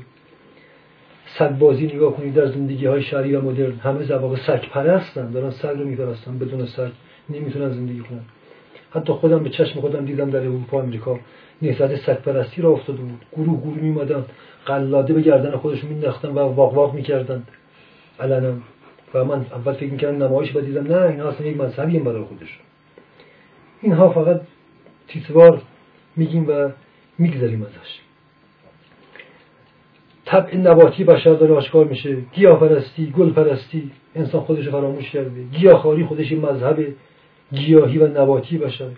[1.38, 5.50] سگ بازی نگاه کنید در زندگی های شهری و مدرن همه زواقع سگ پرستن دارن
[5.50, 6.90] سگ رو میپرستن بدون سگ.
[7.30, 8.20] نمی‌تونن زندگی کنن
[8.90, 11.20] حتی خودم به چشم خودم دیدم در اروپا امریکا
[11.62, 13.24] نهزت سگ پرستی را افتاده بود.
[13.32, 14.24] گروه گروه میمدن
[14.66, 17.42] قلاده به گردن خودشون مینداختن و واق واق می‌کردن.
[18.20, 18.54] علنا
[19.14, 20.86] و من اول فکر می‌کردم نمایش و دیدم.
[20.86, 22.58] نه اینها اصلا یک مذهبی برای خودش.
[23.82, 24.40] اینها فقط
[25.08, 25.62] تیتوار
[26.16, 26.68] میگیم و
[27.18, 27.98] می‌گذاریم ازش.
[30.24, 32.16] طبع نباتی بشر داره آشکار میشه.
[32.32, 35.42] گیاه پرستی گل پرستی انسان خودش فراموش کرده.
[35.42, 36.86] گیاهخواری خودش مذهب
[37.52, 38.88] گیاهی و نباتی بشر.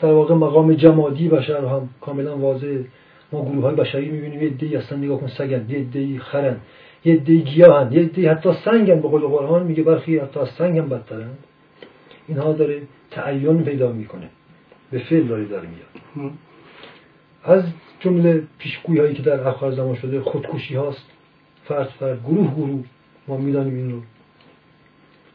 [0.00, 2.84] در واقع مقام جمادی بشر هم کاملا واضحه.
[3.32, 6.56] ما گروه های بشری می‌بینیم یه دی اصلا نگاه کن سگن یه دی خرن
[7.04, 10.88] یه دی گیاهن یه دی حتی سنگن به قول قرآن میگه برخی حتی از سنگ
[10.88, 11.30] بدترن.
[12.28, 14.28] اینها داره تعین پیدا می‌کنه.
[14.90, 16.32] به فعل داره داره میاد.
[17.44, 17.64] از
[18.00, 21.10] جمله پیشگویی هایی که در آخر زمان شده خودکشی هاست.
[21.64, 22.84] فرد فرد گروه گروه
[23.28, 24.00] ما می‌دانیم این رو.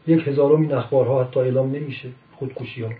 [0.06, 2.08] یک هزارم این اخبارها حتی اعلام نمیشه.
[2.40, 2.90] خودکشی ها.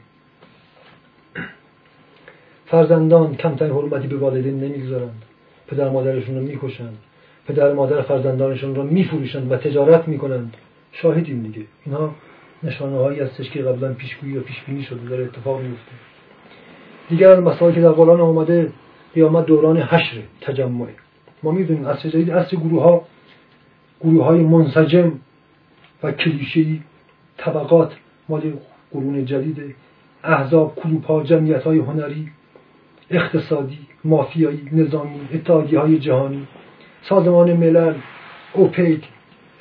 [2.66, 5.22] فرزندان کمترین حرمتی به والدین نمی‌گذارند.
[5.66, 6.98] پدر مادرشون رو می‌کشند.
[7.46, 10.56] پدر مادر فرزندانشون رو میفروشند و تجارت می‌کنند.
[10.92, 11.66] شاهدیم دیگه.
[11.86, 12.14] اینها
[12.62, 15.92] نشانه هایی هستش که قبلا پیشگویی و پیشبینی شده داره اتفاق میفته
[17.08, 18.72] دیگر مسائلی که در قرآن آمده
[19.14, 20.94] قیامت دوران حشر تجمعه
[21.42, 23.04] ما می‌دونیم اصل جدید اصل گروه ها
[24.00, 25.12] گروه های منسجم
[26.02, 26.80] و کلیشه‌ای
[27.36, 27.92] طبقات
[28.28, 28.52] مال
[28.92, 29.74] قرون جدید
[30.24, 32.28] احزاب کلوپ ها جمعیت های هنری
[33.10, 36.46] اقتصادی مافیایی نظامی اتحادی های جهانی
[37.02, 37.94] سازمان ملل
[38.52, 39.04] اوپیک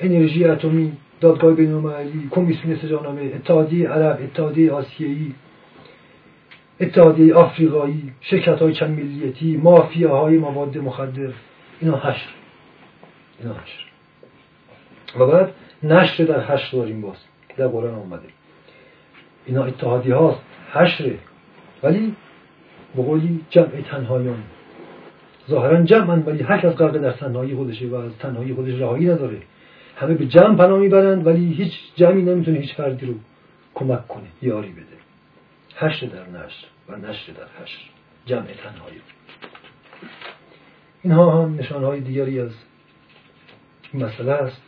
[0.00, 5.34] انرژی اتمی دادگاه بینالمللی کمیسیون سجانامه اتحادیه عرب اتحادیه آسیایی
[6.80, 11.32] اتحادیه آفریقایی شرکت های چند ملیتی مافیاهای مواد مخدر.
[11.80, 12.28] اینا حشر
[13.40, 13.86] اینا حشر
[15.18, 17.16] و بعد نشر در حشر داریم باز.
[17.56, 18.28] در قرآن آمده.
[19.46, 20.40] اینا اتحادی هاست.
[20.72, 21.18] حشره.
[21.82, 22.14] ولی
[22.96, 24.42] به قولی جمع تنهایان.
[25.50, 29.38] ظاهرا جمعن ولی هر کس در تنهایی خودشه و از تنهایی خودش رهایی نداره.
[29.96, 33.14] همه به جمع پناه می‌برند ولی هیچ جمعی نمی‌تونه هیچ فردی رو
[33.74, 34.84] کمک کنه یاری بده.
[35.76, 37.78] حشر در نشر و نشر در حشر.
[38.26, 39.00] جمع تنهایی.
[41.02, 42.50] اینها هم نشانهای دیگری از
[43.92, 44.62] این مسئله است.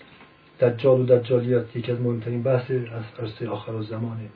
[0.61, 4.28] دجال و دجالیت یکی از مهمترین بحث از عرصه آخر زمانه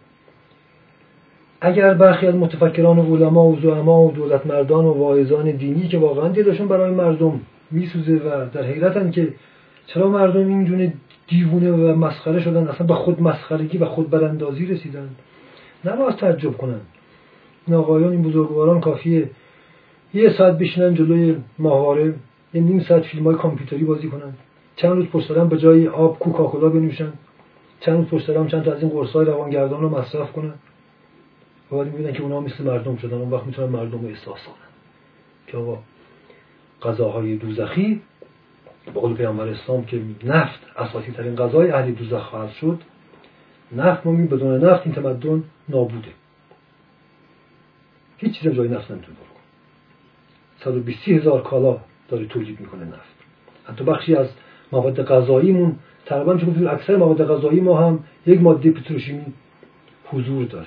[1.60, 5.98] اگر برخی از متفکران و علما و زعما و دولت مردان و واعظان دینی که
[5.98, 7.40] واقعا دلشون برای مردم
[7.70, 9.34] میسوزه و در حیرتن که
[9.86, 10.92] چرا مردم اینجونه
[11.28, 15.08] دیوونه و مسخره شدن اصلا به خود مسخرگی و خود براندازی رسیدن؟
[15.84, 16.80] نباید تعجب کنن.
[17.66, 19.30] این آقایان این بزرگواران کافیه
[20.14, 22.14] یه ساعت بشینن جلوی ماهواره
[22.54, 24.32] یه نیم ساعت فیلم های کامپیوتری بازی کنن.
[24.76, 27.12] چند روز پشت به جای آب کوکاکولا بنوشن.
[27.80, 30.54] چند روز پشت چند تا از این قرص های روانگردان رو مصرف کنن.
[31.70, 34.66] و بعد می‌بینن که اونا مثل مردم شدن اون وقت می‌تونن مردم رو احساس کنن.
[35.46, 35.78] که آقا
[36.82, 38.00] غذاهای دوزخی
[38.86, 42.80] به قول پیامبر اسلام که نفت اساسی ترین غذای اهل دوزخ خواهد شد.
[43.72, 46.08] نفت ما بدون نفت این تمدن نابوده.
[48.18, 49.40] هیچ چیز جای نفت نمی‌تونه بکن
[50.64, 53.16] 120 هزار کالا داره تولید می‌کنه نفت.
[53.64, 54.28] حتی بخشی از
[54.72, 55.76] مواد غذاییمون
[56.06, 59.24] تقریبا چون اکثر مواد غذایی ما هم یک ماده پتروشیمی
[60.04, 60.66] حضور داره.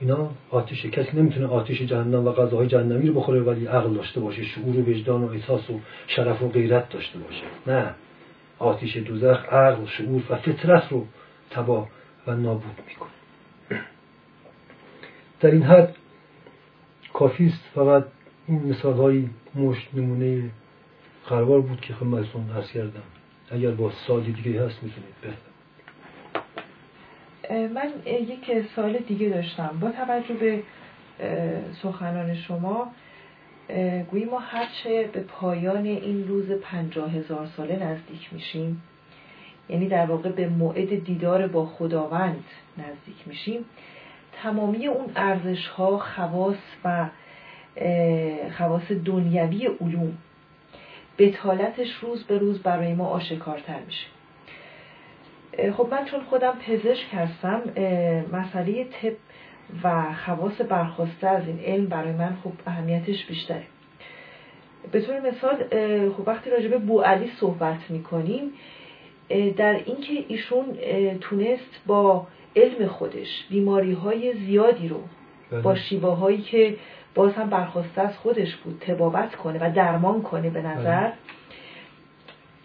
[0.00, 4.44] اینا آتیشه کسی نمی‌تونه آتیش جهنم و غذاهای جهنمی رو بخوره ولی عقل داشته باشه
[4.44, 7.42] شعور و وجدان و احساس و شرف و غیرت داشته باشه.
[7.66, 7.94] نه.
[8.58, 11.06] آتیش دوزخ عقل شعور و فطرت رو
[11.50, 11.88] تباه
[12.26, 13.10] و نابود می‌کنه.
[15.40, 15.96] در این حد
[17.14, 18.04] کافیست فقط
[18.48, 20.50] این مثال های مشت نمونه
[21.28, 23.02] قرار بود که خدمتتون عرض کردم.
[23.50, 25.49] اگر با سالی دیگه هست می‌تونید بفرمایید.
[27.50, 29.78] من یک سال دیگه داشتم.
[29.80, 30.62] با توجه به
[31.82, 32.90] سخنان شما
[34.10, 38.82] گویی ما هرچه به پایان این روز پنجاه هزار ساله نزدیک میشیم
[39.68, 42.44] یعنی در واقع به موعد دیدار با خداوند
[42.78, 43.64] نزدیک میشیم
[44.42, 47.06] تمامی اون ارزش ها خواص و
[48.58, 50.18] خواص دنیوی علوم
[51.18, 54.06] بتالتش روز به روز برای ما آشکارتر میشه.
[55.76, 57.62] خب من چون خودم پزشک هستم
[58.32, 59.12] مسئله طب
[59.84, 63.62] و خواص برخواسته از این علم برای من خب اهمیتش بیشتره
[64.92, 65.56] به طور مثال
[66.10, 68.52] خب وقتی راجع به بو علی صحبت می‌کنیم
[69.56, 70.64] در اینکه ایشون
[71.20, 75.02] تونست با علم خودش بیماری های زیادی رو
[75.50, 75.60] بله.
[75.60, 76.76] با شیوه هایی که
[77.14, 81.12] باز هم برخواسته از خودش بود تبابت کنه و درمان کنه به نظر بله.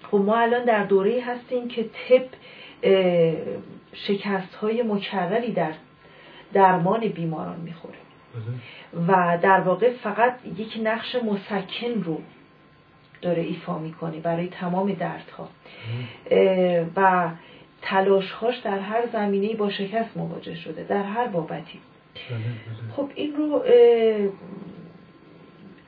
[0.03, 2.25] خب ما الان در دوره هستیم که طب
[3.93, 5.73] شکست های مکرری در
[6.53, 7.97] درمان بیماران می‌خوره.
[9.07, 12.21] و در واقع فقط یک نقش مسکن رو
[13.21, 15.49] داره ایفا می‌کنه برای تمام دردها.
[16.95, 17.29] و
[17.81, 21.79] تلاشهاش در هر زمینه با شکست مواجه شده در هر بابتی.
[22.95, 23.63] خب این رو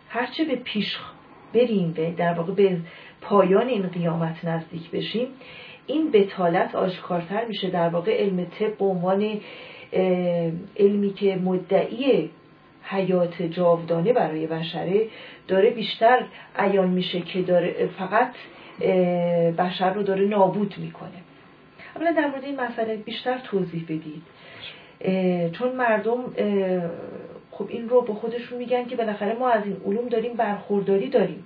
[0.09, 0.97] هرچه به پیش
[1.53, 2.77] بریم به در واقع به
[3.21, 5.27] پایان این قیامت نزدیک بشیم
[5.87, 9.39] این بتالت آشکارتر میشه در واقع علم طب به عنوان
[10.77, 12.29] علمی که مدعی
[12.83, 15.07] حیات جاودانه برای بشره
[15.47, 18.31] داره بیشتر عیان میشه که داره فقط
[19.57, 21.09] بشر رو داره نابود می‌کنه.
[21.95, 24.23] اولا در مورد این مسئله بیشتر توضیح بدید.
[25.53, 26.23] چون مردم
[27.51, 31.43] خب این رو به خودشون میگن که بالاخره ما از این علوم داریم برخورداری داریم.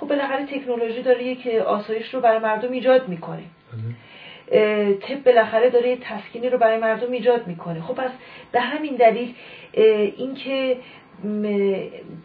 [0.00, 3.42] خب بالاخره تکنولوژی داره یک آسایش رو برای مردم ایجاد می‌کنه.
[5.00, 7.80] طب بالاخره داره تسکینی رو برای مردم ایجاد می‌کنه.
[7.80, 8.10] خب پس
[8.52, 9.34] به همین دلیل
[10.16, 10.76] اینکه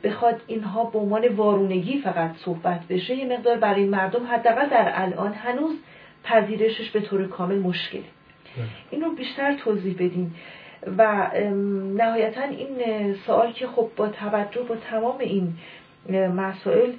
[0.03, 5.33] بخواد اینها به عنوان وارونگی فقط صحبت بشه یه مقدار برای مردم حداقل در الان
[5.33, 5.75] هنوز
[6.23, 8.03] پذیرشش به طور کامل مشکله.
[8.91, 10.35] این رو بیشتر توضیح بدیم
[10.97, 11.31] و
[11.97, 12.67] نهایتا این
[13.13, 15.53] سوال که خب با توجه با تمام این
[16.35, 16.91] مسائل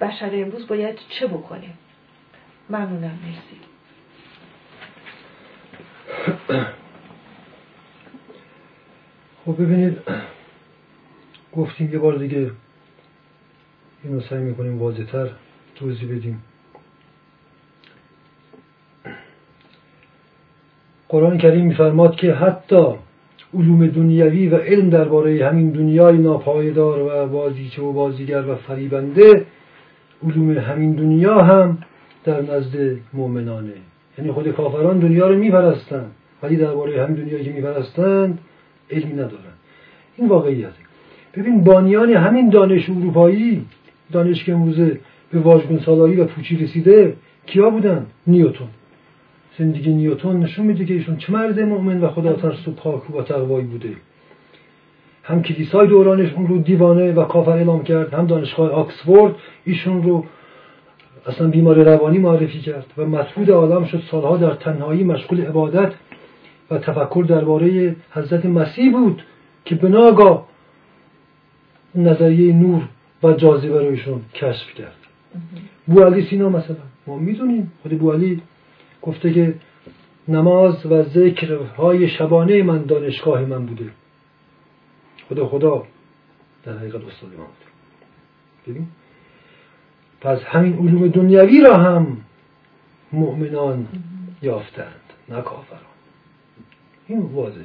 [0.00, 1.70] بشر امروز باید چه بکنه
[2.70, 3.56] ممنونم مرسی.
[9.44, 9.98] خب ببینید
[11.52, 12.50] گفتیم یه بار دیگه
[14.04, 15.30] اینو سعی می‌کنیم واضحتر
[15.74, 16.42] توضیح بدیم.
[21.08, 22.86] قرآن کریم میفرماد که حتی
[23.54, 29.46] علوم دنیوی و علم درباره همین دنیای ناپایدار و بازیچه و بازیگر و فریبنده
[30.24, 31.78] علوم همین دنیا هم
[32.24, 33.72] در نزد مؤمنانه.
[34.18, 36.10] یعنی خود کافران دنیا رو میپرستند
[36.42, 38.38] ولی درباره همین دنیایی که میپرستند
[38.90, 39.54] علمی ندارن.
[40.16, 40.72] این واقعیته.
[41.36, 43.66] ببین بانیان همین دانش اروپایی
[44.12, 45.00] دانش که امروزه
[45.32, 48.68] به واژگون سالاری و پوچی رسیده کیا بودن؟ نیوتون
[49.58, 53.22] زندگی نیوتون نشون میده که ایشون چه مرد مؤمن و خدا ترس و پاک و
[53.22, 53.88] تقوایی بوده.
[55.22, 60.24] هم کلیسای دورانش اون رو دیوانه و کافر اعلام کرد هم دانشگاه آکسفورد ایشون رو
[61.26, 65.92] اصلا بیمار روانی معرفی کرد و مسعود عالم شد سالها در تنهایی مشغول عبادت
[66.70, 69.22] و تفکر درباره حضرت مسیح بود
[69.64, 70.48] که به ناگاه
[71.94, 72.82] نظریه نور
[73.22, 74.96] و جاذبه رو ایشون کشف کرد.
[75.86, 78.40] بو علی سینا مثلا ما می‌دونیم خود بو علی
[79.02, 79.54] گفته که
[80.28, 83.84] نماز و ذکر های شبانه من دانشگاه من بوده.
[85.32, 85.86] خدا خدا
[86.64, 87.46] در حقیقت استاد ما
[88.66, 88.80] بوده
[90.20, 92.16] پس همین علوم دنیوی را هم
[93.12, 93.86] مؤمنان
[94.42, 95.80] یافتند نه کافران.
[97.06, 97.64] این واضحه.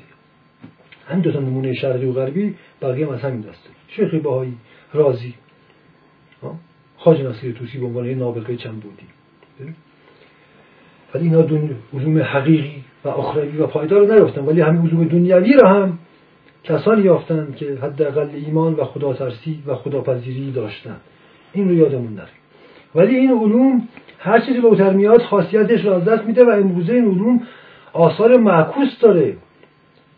[1.08, 3.70] هم دو تا نمونه شرقی و غربی بقیه هم از همین دسته.
[3.88, 4.58] شیخ باهایی
[4.94, 5.36] رازی.
[6.98, 9.08] خاج نصیر توسی به عنوان نابغه چند بودی
[11.14, 11.40] ولی اینا
[11.94, 16.00] علوم حقیقی و اخروی و پایدار رو نیافتن ولی همین علوم دنیوی را هم
[16.68, 21.02] کسانی یافتند که حداقل ایمان و خدا ترسی و خداپذیری داشتند.
[21.54, 22.28] این رو یادمون نره.
[22.96, 23.88] ولی این علوم
[24.20, 27.42] هر چیزی به میاد خاصیتش رو از دست میده و امروزه این علوم
[27.94, 29.38] آثار معکوس داره.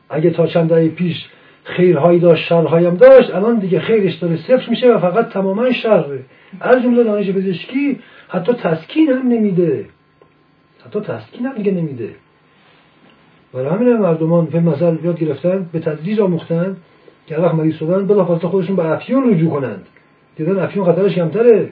[0.09, 1.25] اگه تا چند دهه پیش
[1.63, 6.19] خیرهایی داشت شرهایی هم داشت الان دیگه خیرش داره صفر میشه و فقط تماما شره.
[6.61, 9.85] از جمله دانش پزشکی حتی تسکین هم نمیده.
[10.85, 12.09] حتی تسکین هم دیگه نمیده.
[13.53, 16.77] برای همین مردمان به مثل یاد گرفتن به تدریج آموختن
[17.27, 19.87] که وقت مریض شدن بلافاصله خودشون به افیون رجوع کنند.
[20.35, 21.69] دیدن افیون خطرش کمتره.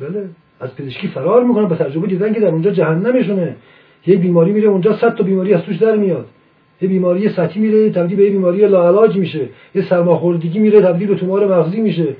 [0.00, 0.28] بله.
[0.60, 3.56] از پزشکی فرار می‌کنن به تجربه دیدن که در اونجا جهنمشونه.
[4.06, 6.26] یه بیماری میره اونجا صد تا بیماری از توش در میاد.
[6.80, 9.48] یه بیماری سطحی میره تبدیل به یه بیماری لاعلاج میشه.
[9.74, 12.16] یه سرماخوردگی میره تبدیل به تومار مغزی میشه.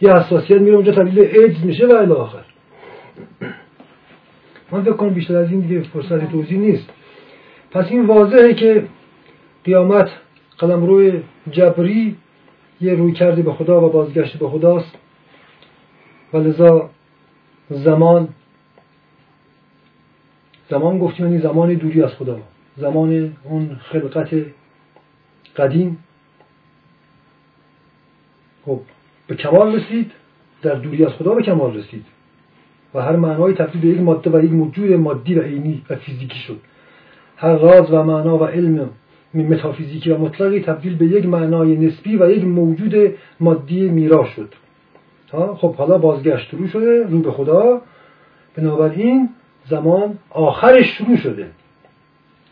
[0.00, 2.44] یه حساسیت میره اونجا تبدیل به ایدز میشه و الی آخر.
[4.72, 6.90] من فکر کنم بیشتر از این دیگه فرصت توضیح نیست.
[7.74, 8.86] پس این واضحه که
[9.64, 10.10] قیامت
[10.58, 12.16] قلم روی جبری
[12.80, 14.98] یه روی کرده به خدا و بازگشت به خداست.
[16.32, 16.90] و لذا
[17.70, 18.28] زمان
[20.70, 22.38] زمان گفتیم یعنی زمان دوری از خدا.
[22.76, 24.34] زمان اون خلقت
[25.56, 25.98] قدیم.
[28.66, 28.80] خب
[29.26, 30.10] به کمال رسید
[30.62, 32.04] در دوری از خدا به کمال رسید.
[32.94, 36.38] و هر معنای تبدیل به یک ماده و یک موجود مادی و عینی و فیزیکی
[36.38, 36.60] شد.
[37.36, 38.90] هر راز و معنا و علم
[39.34, 44.54] متافیزیکی و مطلقی تبدیل به یک معنای نسبی و یک موجود مادی میرا شد.
[45.56, 47.80] خب حالا بازگشت رو شده رو به خدا.
[48.56, 49.28] بنابراین
[49.70, 51.46] زمان آخرش شروع شده.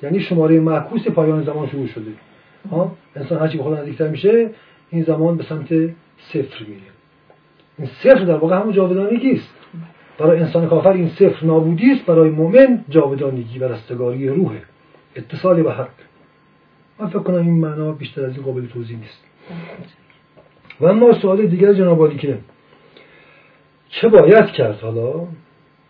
[0.02, 2.10] یعنی شماره معکوس پایان زمان شروع شده.
[2.70, 4.50] ها؟ انسان هرچی به خدا نزدیکتر میشه
[4.90, 5.68] این زمان به سمت
[6.18, 6.80] صفر میره.
[7.78, 9.54] این صفر در واقع همون جاودانگی است
[10.18, 14.62] برای انسان کافر این صفر نابودی است برای مؤمن جاودانگی و رستگاری روحه.
[15.16, 15.88] اتصال به حق.
[16.98, 19.24] من فکر کنم این معنا بیشتر از این قابل توضیح نیست.
[20.80, 22.38] و اما سوال دیگر جناب که
[23.88, 25.26] چه باید کرد حالا؟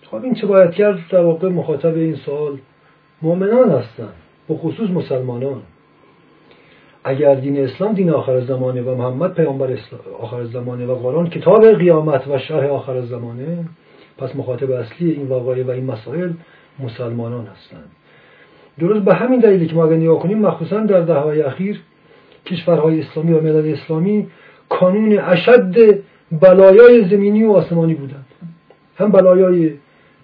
[0.02, 2.58] خب این چه باید کرد در واقع مخاطب این سوال
[3.22, 4.14] مؤمنان هستند
[4.48, 5.62] به خصوص مسلمانان.
[7.04, 9.78] اگر دین اسلام دین آخر زمانه و محمد پیامبر
[10.20, 13.64] آخر زمانه و قرآن کتاب قیامت و شرح آخر زمانه
[14.18, 16.32] پس مخاطب اصلی این واقعه و این مسائل
[16.78, 17.90] مسلمانان هستند
[18.78, 21.80] درست به همین دلیلی که ما اگر نگاه کنیم مخصوصا در دههای اخیر
[22.46, 24.26] کشورهای اسلامی و ملل اسلامی
[24.68, 25.98] کانون اشد
[26.40, 28.26] بلایای زمینی و آسمانی بودند.
[28.96, 29.72] هم بلایای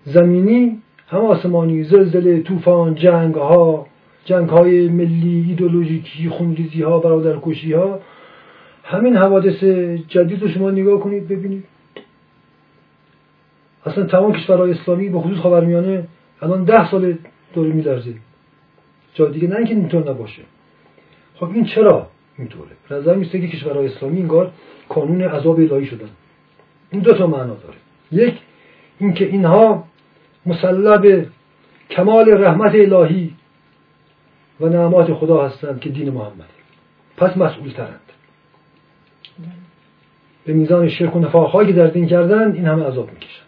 [0.04, 3.87] زمینی هم آسمانی زلزله طوفان جنگ ها
[4.24, 8.00] جنگ های ملی ایدولوژیکی خونریزی ها برادرکشی ها
[8.84, 9.64] همین حوادث
[10.08, 11.64] جدید رو شما نگاه کنید ببینید.
[13.87, 16.04] اصلا تمام کشورهای اسلامی به خصوص خاورمیانه
[16.42, 17.14] الان ده سال
[17.54, 18.14] داره میلرزه
[19.18, 20.42] جا دیگه نه اینکه اینطور نباشه.
[21.35, 22.07] خب این چرا
[22.38, 24.52] اینطوره؟ نظر میسته که کشورهای اسلامی انگار
[24.88, 26.09] کانون عذاب الهی شدن.
[26.90, 27.76] این دو تا معنا داره.
[28.12, 28.35] یک
[28.98, 29.85] اینکه اینها
[30.46, 31.26] مسلب
[31.90, 33.35] کمال رحمت الهی
[34.61, 36.48] و نعمات خدا هستند که دین محمد.
[37.16, 38.00] پس مسئول ترند
[40.44, 43.46] به میزان شرک و نفاقهایی که در دین کردن این همه عذاب می‌کشند.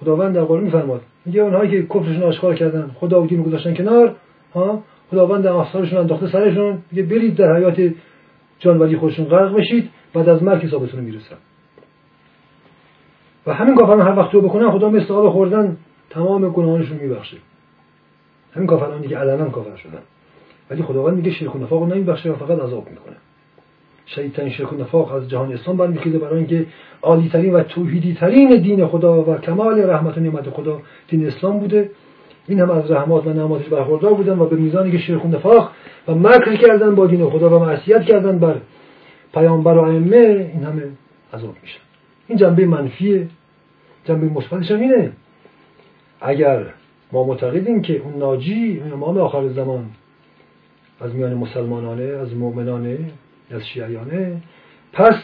[0.00, 4.16] خداوند در قرآن میفرماد میگه اونهایی که کفرشون آشکار کردن خدا و دین گذاشتن کنار
[4.54, 7.94] ها خداوند افسارشون انداخته سرشون میگه برید در حیات
[8.58, 11.36] جانوری خودشون غرق بشید بعد از مرگ حسابتون می‌رسن
[13.46, 15.76] و همین کافران هر وقت رو بکنن خدا مثل آب خوردن
[16.10, 17.36] تمام گناهانشون میبخشه.
[18.54, 20.02] همین کافرانی که علنا کافر شدن
[20.70, 23.16] ولی خداوند میگه شرک و نفاق رو نمیبخشه و فقط عذاب می‌کنه.
[24.06, 26.66] شدیدترین شرک و نفاق از جهان اسلام برمیخیزه برای اینکه
[27.02, 31.90] عالیترین و توحیدی ترین دین خدا و کمال رحمت و نعمت خدا دین اسلام بوده.
[32.50, 35.70] این هم از رحمات و نعماتش برخوردار بودن و به میزانی که شرک و نفاق
[36.08, 38.56] و مکر کردن با دین خدا و معصیت کردن بر
[39.34, 40.82] پیامبر و ائمه این همه
[41.34, 41.80] عذاب میشن
[42.28, 43.26] این جنبه منفیه.
[44.04, 45.12] جنبه مثبتش اینه.
[46.20, 46.66] اگر
[47.12, 49.84] ما معتقدیم که اون ناجی امام آخر زمان
[51.00, 52.98] از میان مسلمانانه از مؤمنانه
[53.50, 54.42] از شیعیانه
[54.92, 55.14] پس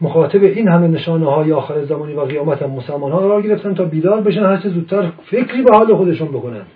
[0.00, 3.84] مخاطب این همه نشانه های آخر زمانی و قیامت هم مسلمان ها قرار گرفتن تا
[3.84, 6.66] بیدار بشن هر چه زودتر فکری به حال خودشون بکنن.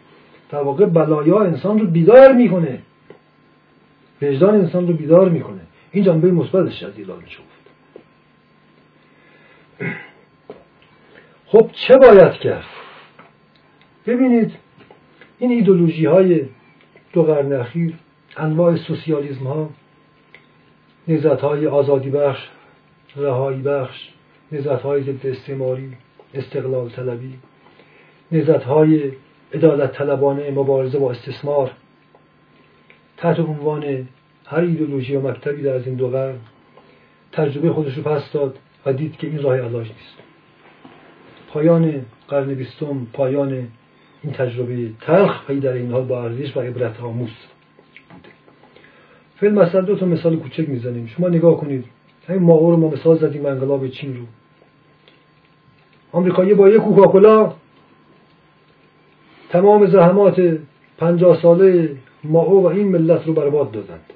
[0.50, 2.78] در واقع بلایا انسان رو بیدار می‌کنه.
[4.22, 5.60] وجدان انسان رو بیدار می‌کنه.
[5.92, 7.38] این جنبه مثبتش از ایلان میشه
[11.46, 12.64] خب چه باید کرد؟
[14.06, 14.52] ببینید
[15.38, 16.44] این ایدولوژی های
[17.12, 17.94] دو قرن اخیر
[18.36, 19.70] انواع سوسیالیزم ها
[21.08, 22.48] نزت های آزادی بخش
[23.16, 24.08] رهایی بخش
[24.52, 25.92] نزت های ضد استعماری
[26.34, 27.38] استقلال طلبی
[28.32, 29.12] نزت های
[29.54, 31.70] عدالت طلبانه مبارزه با استثمار.
[33.16, 34.08] تحت عنوان
[34.46, 36.38] هر ایدولوژی و مکتبی در از این دو قرن
[37.32, 40.16] تجربه خودش رو پس داد و دید که این راه علاج نیست.
[41.48, 43.68] پایان قرن بیستم پایان
[44.22, 47.30] این تجربه تلخ و در این حال با ارزش و عبرت آموز
[49.36, 51.06] فیلم مثلا دو تا مثال کوچک می‌زنیم.
[51.06, 51.84] شما نگاه کنید.
[52.30, 54.22] همین ماهو رو ما مثال زدیم انقلاب چین رو.
[56.12, 57.54] آمریکایی با یک کوکاکولا
[59.48, 60.58] تمام زحمات
[60.98, 64.12] پنجاه ساله ماهو و این ملت رو برباد دادند.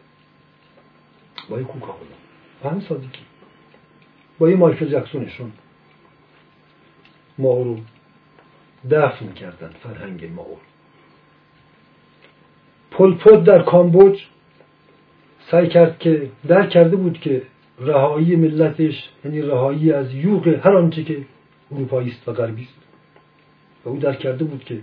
[1.51, 2.11] با یک کوکاکولا.
[2.65, 3.09] همین سادگی
[4.39, 5.53] با این مایکل جکسونشون
[7.39, 7.79] ماهو رو
[8.91, 10.57] دفن کردن فرهنگ ماهو
[12.91, 14.25] پلپوت در کامبوج
[15.51, 17.43] سعی کرد که درک کرده بود که
[17.81, 21.25] رهایی ملتش یعنی رهایی از یوغ هر آنچه که
[21.73, 22.75] اروپایی است و غربی است.
[23.85, 24.81] و او درک کرده بود که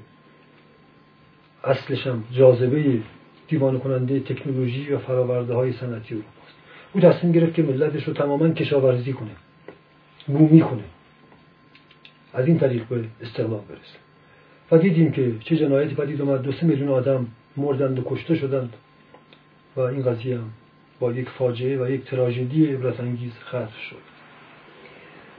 [1.64, 3.00] اصلش هم جاذبه
[3.48, 6.56] دیوان کننده تکنولوژی و فراورده های صنعتی اروپاست
[6.94, 9.32] او تصمیم گرفت که ملتش رو تماما کشاورزی کنه
[10.28, 10.84] بومی کنه.
[12.34, 13.98] از این طریق به استقلال برسه.
[14.72, 16.42] و دیدیم که چه جنایتی پدید اومد.
[16.42, 18.74] دو سه میلیون آدم مردند و کشته شدند
[19.76, 20.50] و این قضیه هم
[21.02, 23.96] با یک فاجعه و یک تراژدی عبرت انگیز ختم شد.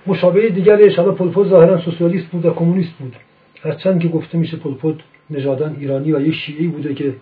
[0.06, 3.16] مشابه دیگر شب پلپوت ظاهرا سوسیالیست بود و کمونیست بود.
[3.62, 4.96] هرچند که گفته میشه پلپوت
[5.30, 7.14] نژادان ایرانی و یک شیعی بوده که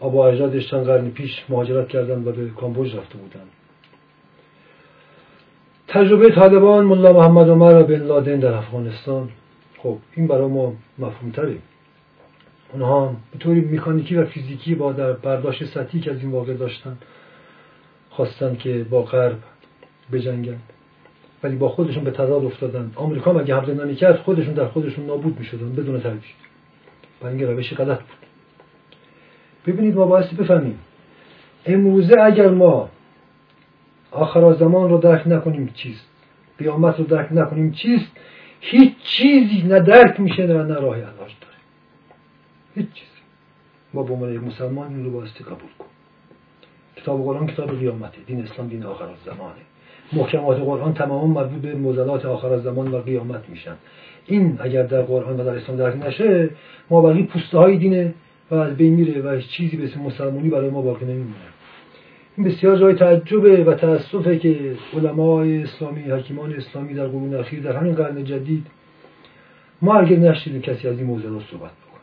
[0.00, 3.48] آبا اجدادش چند قرن پیش مهاجرت کردند و به کامبوج رفته بودند.
[5.88, 9.28] تجربه طالبان ملا محمد عمر و بن لادن در افغانستان.
[9.78, 11.56] خب این برای ما مفهوم تره
[12.72, 16.98] اونها به طوری میکانیکی و فیزیکی با در برداشت سطحی که از این واقع داشتن
[18.10, 19.38] خواستن که با غرب
[20.12, 20.62] بجنگند.
[21.42, 22.92] ولی با خودشون به تضاد افتادن.
[22.94, 26.22] آمریکا مگه حمله نمی‌کرد؟ خودشون در خودشون نابود می‌شدن بدون تردید
[27.22, 28.18] و این روش غلط بود.
[29.66, 30.78] ببینید ما باید بفهمیم.
[31.66, 32.90] امروزه اگر ما
[34.10, 36.06] آخر زمان رو درک نکنیم چیست؟
[36.58, 38.06] قیامت رو درک نکنیم چیست؟
[38.60, 41.56] هیچ چیزی نه درک میشه نه نه راه علاج داره.
[42.74, 43.10] هیچ چیزی.
[43.94, 45.89] ما به عنوان مسلمان این رو بایستی قبول کن
[46.96, 48.18] کتاب قرآن کتاب قیامته.
[48.26, 49.60] دین اسلام دین آخر زمانه
[50.12, 53.76] محکمات قرآن تماما مربوط به موزلات آخر از زمان و قیامت میشن.
[54.26, 56.50] این اگر در قرآن و در اسلام درک نشه
[56.90, 58.14] ما بقیه پوسته های دینه
[58.50, 61.34] و از بین میره و چیزی به اسم مسلمانی برای ما باقی نمیمونه.
[62.36, 67.76] این بسیار جای تعجبه و تاسفه که علمای اسلامی حکیمان اسلامی در قرون اخیر در
[67.76, 68.66] همین قرن جدید
[69.82, 72.00] ما اگر نشدیم کسی از این موضوع صحبت بکنه.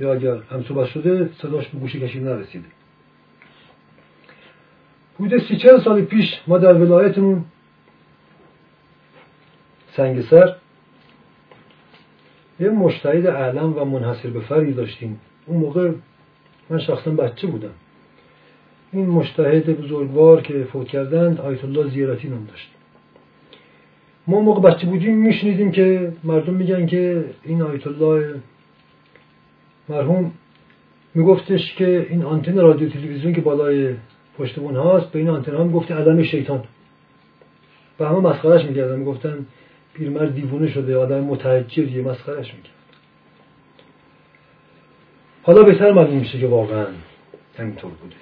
[0.00, 2.79] یا اگر هم صحبت شده صداش به گوش کشی نرسیده.
[5.20, 7.44] حدود سی چل سال پیش ما در ولایتمون.
[9.96, 10.56] سنگسر
[12.60, 15.20] یه مشتهد اعلم و منحصر به فردی داشتیم.
[15.46, 15.92] اون موقع
[16.70, 17.74] من شخصا بچه بودم.
[18.92, 22.70] این مشتهد بزرگوار که فوت کردند آیت الله زیارتی نام داشت.
[24.26, 28.34] ما موقع بچه بودیم میشنیدیم که مردم میگن که این آیت الله
[29.88, 30.32] مرحوم
[31.14, 33.94] میگفتش که این آنتن رادیو تلویزیون که بالای
[34.40, 34.58] پشت
[35.12, 36.64] به این آنتن ها می‌گفت علم شیطان.
[38.00, 38.98] و همه مسخرش می‌کردن.
[38.98, 39.46] می‌گفتن
[39.94, 42.74] پیرمرد دیوونه شده آدم متحجریه مسخرش می‌کرد.
[45.42, 46.86] حالا بهتر معلوم میشه که واقعا
[47.58, 48.16] همینطور بوده.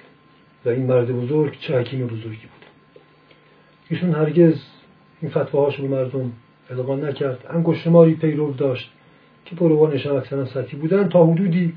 [0.65, 2.65] و این مرد بزرگ چه حکیم بزرگی بود.
[3.89, 4.55] ایشون هرگز
[5.21, 6.31] این فتواهاش به مردم
[6.69, 7.45] القا نکرد.
[7.49, 8.91] انگشتماری پیرو داشت
[9.45, 11.09] که پروانشان اکثرا سطحی بودن.
[11.09, 11.73] تا حدودی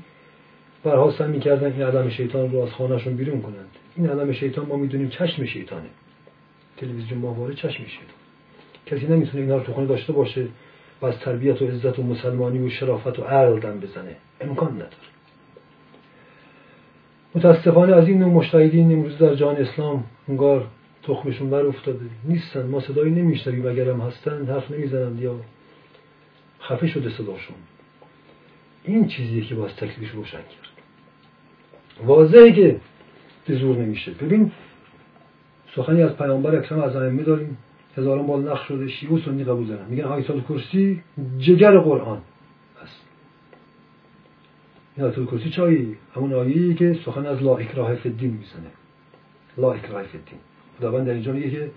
[0.83, 3.69] برها می‌کردن این عدم شیطان رو از خانهشون بیرون کنند.
[3.95, 5.89] این عدم شیطان ما می‌دونیم چشم شیطانه.
[6.77, 8.15] تلویزیون ماهواره چشم شیطان.
[8.85, 10.47] کسی نمی‌تونه اینا رو تو خونه داشته باشه
[11.01, 14.15] و از تربیت و عزت و مسلمانی و شرافت و عقل دم بزنه.
[14.41, 14.91] امکان نداره.
[17.35, 20.67] متاسفانه از این نوع مشتهدین امروز در جان اسلام انگار
[21.03, 22.05] تخمشون بر افتاده.
[22.23, 23.67] نیستن ما صدایی نمیشنویم.
[23.67, 25.35] اگر هم هستن حرف نمی‌زنند یا
[26.61, 27.55] خفه شده صداشون.
[28.83, 30.73] این چیزیه که باز تکلیفش روشن کرد.
[32.05, 32.79] واضحه که
[33.45, 34.11] به زور نمیشه.
[34.11, 34.51] ببین
[35.75, 37.57] سخنی از پیامبر اکرم از ائمه داریم.
[37.97, 41.01] هزاران بال نقش شده شیعه و سنی قبول دارن میگن آیت کرسی
[41.37, 42.21] جگر قرآن
[42.83, 43.01] است.
[44.97, 48.71] این آیت کرسی چایی؟ همون آیه‌ای که سخن از لا اکراه فی می‌زنه.
[49.57, 50.39] لا اکراه فی الدین.
[50.79, 51.71] خداوند در اینجا میگه که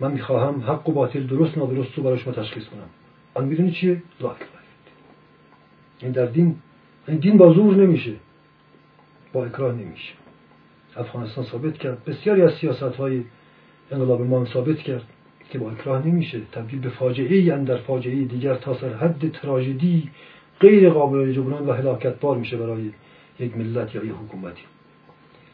[0.00, 2.88] من می‌خواهم حق و باطل درست نادرست رو براش تشخیص کنم.
[3.34, 4.48] آن می‌دونی چیه؟ لا اکراه
[6.02, 6.56] این در دین
[7.08, 8.12] این دین با زور نمیشه.
[9.32, 10.12] با اکراه نمیشه.
[10.96, 12.04] افغانستان ثابت کرد.
[12.04, 13.24] بسیاری از سیاست های
[13.90, 15.04] انقلاب ما ثابت کرد
[15.50, 16.40] که با اکراه نمیشه.
[16.52, 20.10] تبدیل به فاجعه ای در فاجعه دیگر تا سر حد تراژدی
[20.60, 22.90] غیر قابل جبران و هلاکت بار میشه برای
[23.40, 24.62] یک ملت یا یک حکومتی.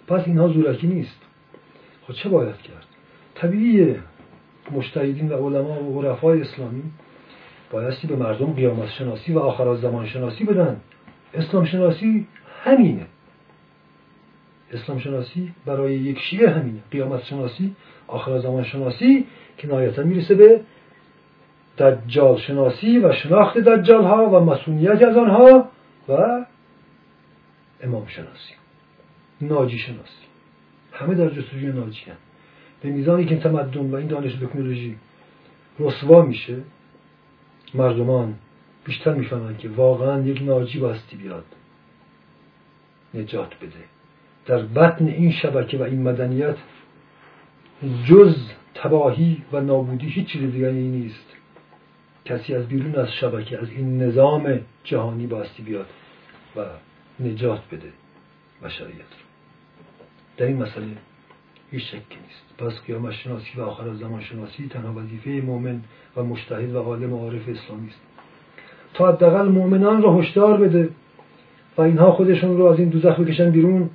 [0.06, 1.20] پس اینها زورکی نیست.
[2.06, 2.86] خب چه باید کرد؟
[3.34, 3.94] طبیعی
[4.70, 6.82] مشتهدین و علما و عرفای اسلامی
[7.70, 10.80] بایستی به مردم قیامت شناسی و آخر زمان شناسی بدن.
[11.34, 12.26] اسلام شناسی
[12.64, 13.06] همینه.
[14.72, 16.80] اسلام شناسی برای یک شیعه همینه.
[16.90, 19.26] قیامت شناسی آخر زمان شناسی
[19.58, 20.60] که نهایتا می‌رسه به
[21.78, 25.68] دجال شناسی و شناخت دجال ها و مسئولیت از آنها
[26.08, 26.44] و
[27.82, 28.54] امام شناسی
[29.40, 30.26] ناجی شناسی
[30.92, 32.16] همه در جستجوی ناجی هم.
[32.82, 34.96] به میزانی که تمدن و این دانش تکنولوژی
[35.78, 36.56] رسوا میشه
[37.74, 38.34] مردمان
[38.84, 41.44] بیشتر می‌فهمن که واقعا یک ناجی باستی بیاد
[43.14, 43.97] نجات بده.
[44.48, 46.56] در بطن این شبکه و این مدنیت
[48.06, 48.36] جز
[48.74, 51.26] تباهی و نابودی هیچ چیز دیگری نیست.
[52.24, 55.86] کسی از بیرون از شبکه از این نظام جهانی باستی بیاد
[56.56, 56.60] و
[57.20, 57.92] نجات بده
[58.62, 59.26] بشریت رو.
[60.36, 60.86] در این مسئله
[61.70, 62.54] هیچ شکی نیست.
[62.58, 65.80] پس قیامت شناسی و آخر زمان شناسی تنها وظیفه مؤمن
[66.16, 68.00] و مشتهد و عالم عارف اسلامی است.
[68.94, 70.90] تا حداقل مؤمنان را هشدار بده
[71.76, 73.90] و اینها خودشون رو از این دوزخ بکشن بیرون.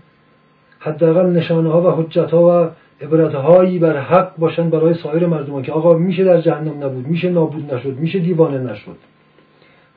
[0.83, 2.71] حداقل نشانه ها و حجت ها و
[3.03, 7.29] عبرت هایی بر حق باشن برای سایر مردمان که آقا میشه در جهنم نبود میشه
[7.29, 8.97] نابود نشد میشه دیوانه نشد.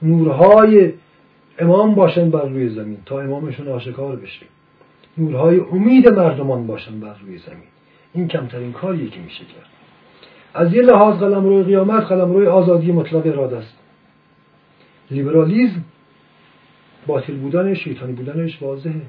[0.03, 0.93] نورهای
[1.59, 4.47] امام باشن بر روی زمین تا امامشون آشکار بشه
[5.19, 7.69] نورهای امید مردمان باشن بر روی زمین.
[8.15, 9.67] این کمترین کاریه که میشه کرد.
[10.55, 13.75] از یه لحاظ قلم روی قیامت قلم روی آزادی مطلق اراده است.
[15.11, 15.85] لیبرالیزم
[17.07, 19.03] باطل بودنش شیطانی بودنش واضحه.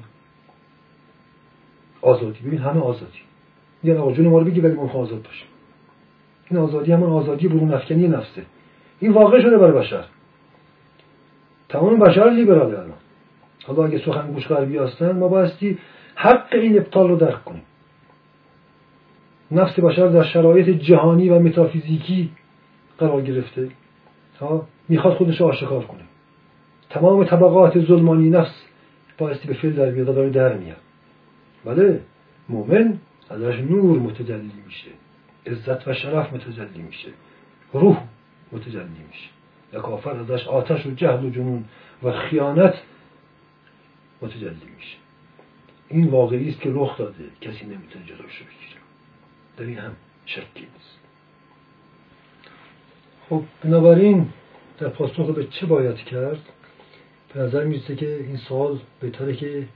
[2.02, 2.40] آزادی.
[2.40, 3.18] ببین همه آزادی.
[3.82, 5.48] میگن آقا جون ما رو بگی ولی ما آزاد باشیم.
[6.50, 8.42] این آزادی همون آزادی برون افکنی نفسه.
[9.00, 10.04] این واقع شده برای بشر.
[11.68, 12.92] تمام بشر لیبراله الان.
[13.64, 15.78] حالا اگه سخن گوش غربی هستن ما بایستی
[16.14, 17.62] حق این ابطال رو درک کنیم.
[19.50, 22.30] نفس بشر در شرایط جهانی و متافیزیکی
[22.98, 23.68] قرار گرفته.
[24.38, 26.02] تا می‌خواد خودش رو آشکار کنه.
[26.90, 28.62] تمام طبقات ظلمانی نفس
[29.18, 30.87] بایستی به فیل در بیاد داره در میاد.
[31.64, 32.00] بله
[32.48, 32.98] مؤمن
[33.30, 34.90] ازش نور متجلی میشه
[35.46, 37.08] عزت و شرف متجلی میشه
[37.72, 38.02] روح
[38.52, 39.28] متجلی میشه.
[39.72, 41.64] و کافر ازش آتش و جهل و جنون
[42.02, 42.74] و خیانت
[44.22, 44.96] متجلی میشه.
[45.88, 48.80] این واقعی است که رخ داده کسی نمی‌تونه جلوش رو بگیره.
[49.56, 49.92] در این هم
[50.26, 50.98] شکی نیست.
[53.28, 54.28] خب بنابراین
[54.78, 56.40] در پاسخ به چه باید کرد؟
[57.34, 59.68] به نظر می‌رسه که این سوال بهتره که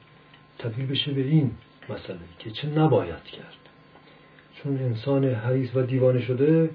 [0.59, 1.51] تبدیل بشه به این.
[1.95, 3.57] مسئله که چه نباید کرد.
[4.55, 6.71] چون انسان حریص و دیوانه شده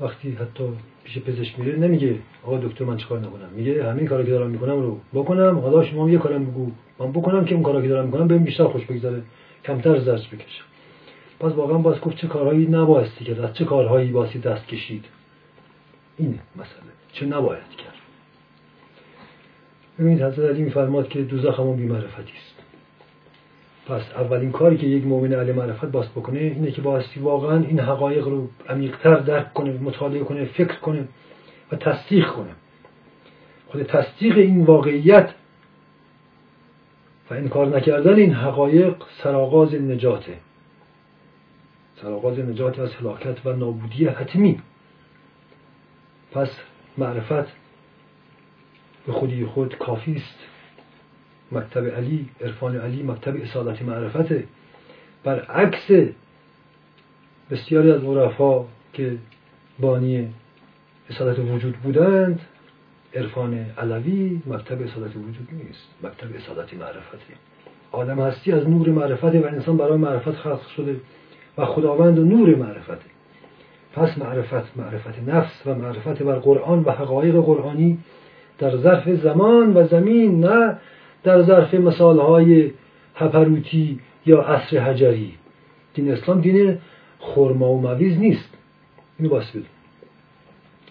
[0.00, 0.64] وقتی حتی
[1.04, 4.80] پیش پزشک میره نمیگه آقا دکتر من چیکار نکنم؟ میگه همین کاری که دارم می‌کنم
[4.80, 8.28] رو بکنم حالا شما یه کارم بگو من بکنم که اون کاری که دارم می‌کنم
[8.28, 9.22] بهم بیشتر خوش بگذره
[9.64, 10.64] کمتر زرش بکشم
[11.40, 15.04] پس واقعا باز گفت چه کارهایی نبایستی کرد از چه کارهایی باسی دست کشید.
[16.16, 17.94] این مسئله چه نباید کرد.
[19.98, 22.51] ببینید حضرت علی میفرماد که دوزخ همون بیمعرفتی است.
[23.86, 27.80] پس اولین کاری که یک مؤمن علی معرفت باست بکنه اینه که باستی واقعا این
[27.80, 31.08] حقایق رو عمیقتر درک کنه مطالعه کنه فکر کنه
[31.72, 32.50] و تصدیق کنه.
[33.66, 35.34] خود تصدیق این واقعیت
[37.30, 40.36] و انکار نکردن این حقایق سرآغاز نجاته.
[41.96, 44.60] سرآغاز نجات از هلاکت و نابودی حتمی.
[46.32, 46.50] پس
[46.98, 47.52] معرفت
[49.06, 50.51] به خودی خود کافی است.
[51.52, 54.44] مکتب علی عرفان علی مکتب اصالت معرفته.
[55.24, 56.12] برعکس
[57.50, 59.16] بسیاری از عرفا که
[59.78, 60.28] بانی
[61.10, 62.40] اصالت وجود بودند
[63.14, 67.34] عرفان علوی مکتب اصالت وجود نیست مکتب اصالت معرفته.
[67.92, 71.00] آدم هستی از نور معرفته و انسان برای معرفت خلق شده
[71.58, 73.12] و خداوند نور معرفته.
[73.92, 77.98] پس معرفت معرفت نفس و معرفت بر قرآن و حقایق قرآنی
[78.58, 80.78] در ظرف زمان و زمین نه
[81.24, 82.70] در ظرف مثالهای
[83.14, 85.34] هپروتی یا عصر حجری.
[85.94, 86.78] دین اسلام دین
[87.18, 88.48] خرما و مویز نیست.
[89.18, 89.64] اینو باس بدون.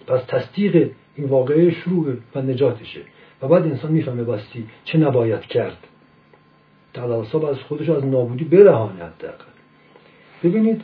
[0.07, 3.01] پس تصدیق این واقعه شروع و نجاتشه.
[3.41, 5.77] و بعد انسان می‌فهمه باستی چه نباید کرد.
[6.93, 9.45] تعالی از خودش از نابودی برهانه حداقل.
[10.43, 10.82] ببینید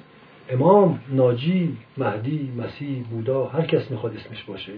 [0.50, 4.72] امام ناجی مهدی مسیح بودا هر کس می‌خواد اسمش باشه.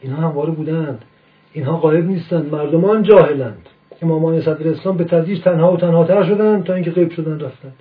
[0.00, 1.04] اینها همواره بودند.
[1.52, 3.66] اینها غایب نیستند مردمان جاهلند.
[4.02, 7.74] امامان صدر اسلام به تدریج تنها و تنها تر شدند تا اینکه غیب شدن رفتند.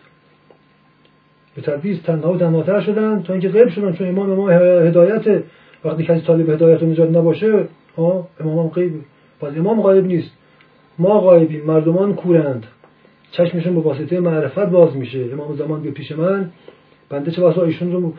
[1.56, 5.44] به تدریج تنها و تنها تر شدند تا اینکه غیب شدند چون امام ما هدایت
[5.86, 7.68] وقتی کسی طالب هدایت و نجات نباشه
[7.98, 8.94] ها امام غیب.
[9.42, 10.32] پس امام غایب نیست.
[11.00, 12.68] ما غایبیم مردمان کورند.
[13.32, 15.26] چشمشون به واسطه معرفت باز میشه.
[15.34, 16.50] امام زمان به پیش من
[17.10, 18.14] بنده چه واسه ایشون رو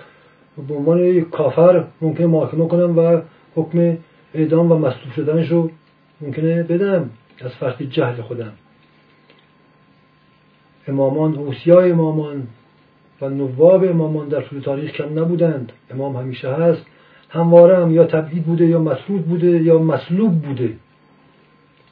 [0.68, 3.20] به عنوان کافر ممکنه محاکمه کنم و
[3.54, 3.96] حکم
[4.34, 5.70] اعدام و مصلوب شدنش رو
[6.20, 7.10] ممکنه بدم.
[7.40, 8.52] از فرق جهل خودم.
[10.88, 12.46] امامان اوسیای امامان
[13.20, 15.72] و نواب امامان در طول تاریخ کم نبودند.
[15.90, 16.86] امام همیشه هست.
[17.30, 20.76] همواره هم یا تبعید بوده یا مسلوب بوده یا مسلوب بوده.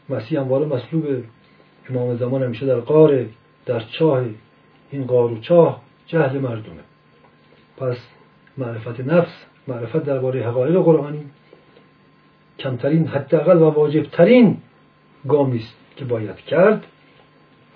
[0.08, 1.04] مسیح همواره مسلوب
[1.90, 3.24] امام زمان همیشه در قار
[3.66, 4.24] در چاه.
[4.90, 6.82] این قار و چاه جهل مردمه.
[7.76, 7.96] پس
[8.58, 11.24] معرفت نفس معرفت درباره حقایق قرآنی
[12.60, 14.56] کمترین حداقل و واجبترین
[15.28, 16.86] گامی است که باید کرد.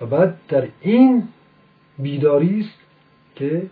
[0.01, 1.23] و بعد در این
[1.99, 2.79] بیداری است
[3.35, 3.65] که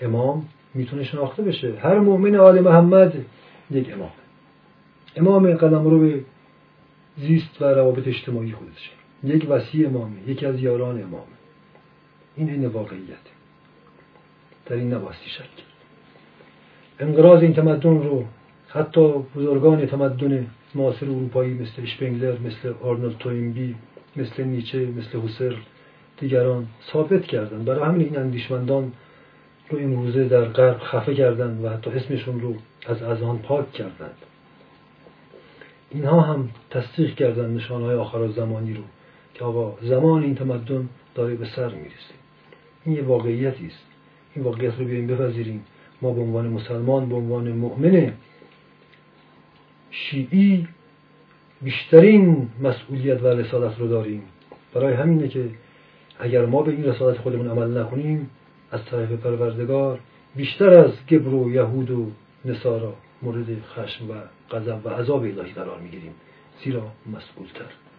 [0.00, 1.74] امام می‌تونه شناخته بشه.
[1.78, 3.24] هر مؤمن آل محمد
[3.70, 4.10] یک امام.
[5.16, 6.24] امام قدم رو به
[7.16, 8.90] زیست و روابط اجتماعی خودشه
[9.24, 11.36] یک وسیع امامه یکی از یاران امامه
[12.36, 13.26] این این واقعیت.
[14.66, 15.64] در این نباستی شک
[17.00, 18.24] انقراض این تمدن رو
[18.74, 23.74] حتی بزرگان تمدن معاصر اروپایی مثل اشپنگلر مثل آرنولد توینبی
[24.16, 25.56] مثل نیچه مثل هوسر
[26.20, 27.64] دیگران ثابت کردند.
[27.64, 28.92] برای همین این اندیشمندان
[29.70, 32.54] رو امروزه در غرب خفه کردند و حتی اسمشون رو
[32.86, 34.16] از اذهان پاک کردند.
[35.90, 38.82] اینها هم تصدیق کردند نشانهای آخر زمانی رو
[39.34, 42.14] که آقا زمان این تمدن داره به سر می‌رسه.
[42.84, 43.84] این یه واقعیتی است.
[44.34, 45.64] این واقعیت رو بیاییم بپذیریم.
[46.02, 48.12] ما به عنوان مسلمان به عنوان مؤمن
[49.92, 50.68] شیعی
[51.62, 54.22] بیشترین مسئولیت و رسالت رو داریم.
[54.74, 55.48] برای همینه که
[56.18, 58.30] اگر ما به این رسالت خودمون عمل نکنیم
[58.70, 59.98] از طرف پروردگار
[60.36, 62.10] بیشتر از گبر و یهود و
[62.44, 64.14] نصارا مورد خشم و
[64.50, 66.14] غضب و عذاب الهی قرار می‌گیریم.
[66.64, 67.91] زیرا مسئولتر.